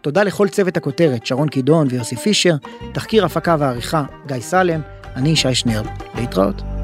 תודה 0.00 0.22
לכל 0.22 0.48
צוות 0.48 0.76
הכותרת, 0.76 1.26
שרון 1.26 1.48
קידון 1.48 1.86
ויוסי 1.90 2.16
פישר, 2.16 2.54
תחקיר 2.92 3.24
הפקה 3.24 3.56
ועריכה, 3.58 4.04
גיא 4.26 4.40
סלם, 4.40 4.80
אני 5.16 5.36
שי 5.36 5.54
שנר. 5.54 5.82
להתראות. 6.14 6.79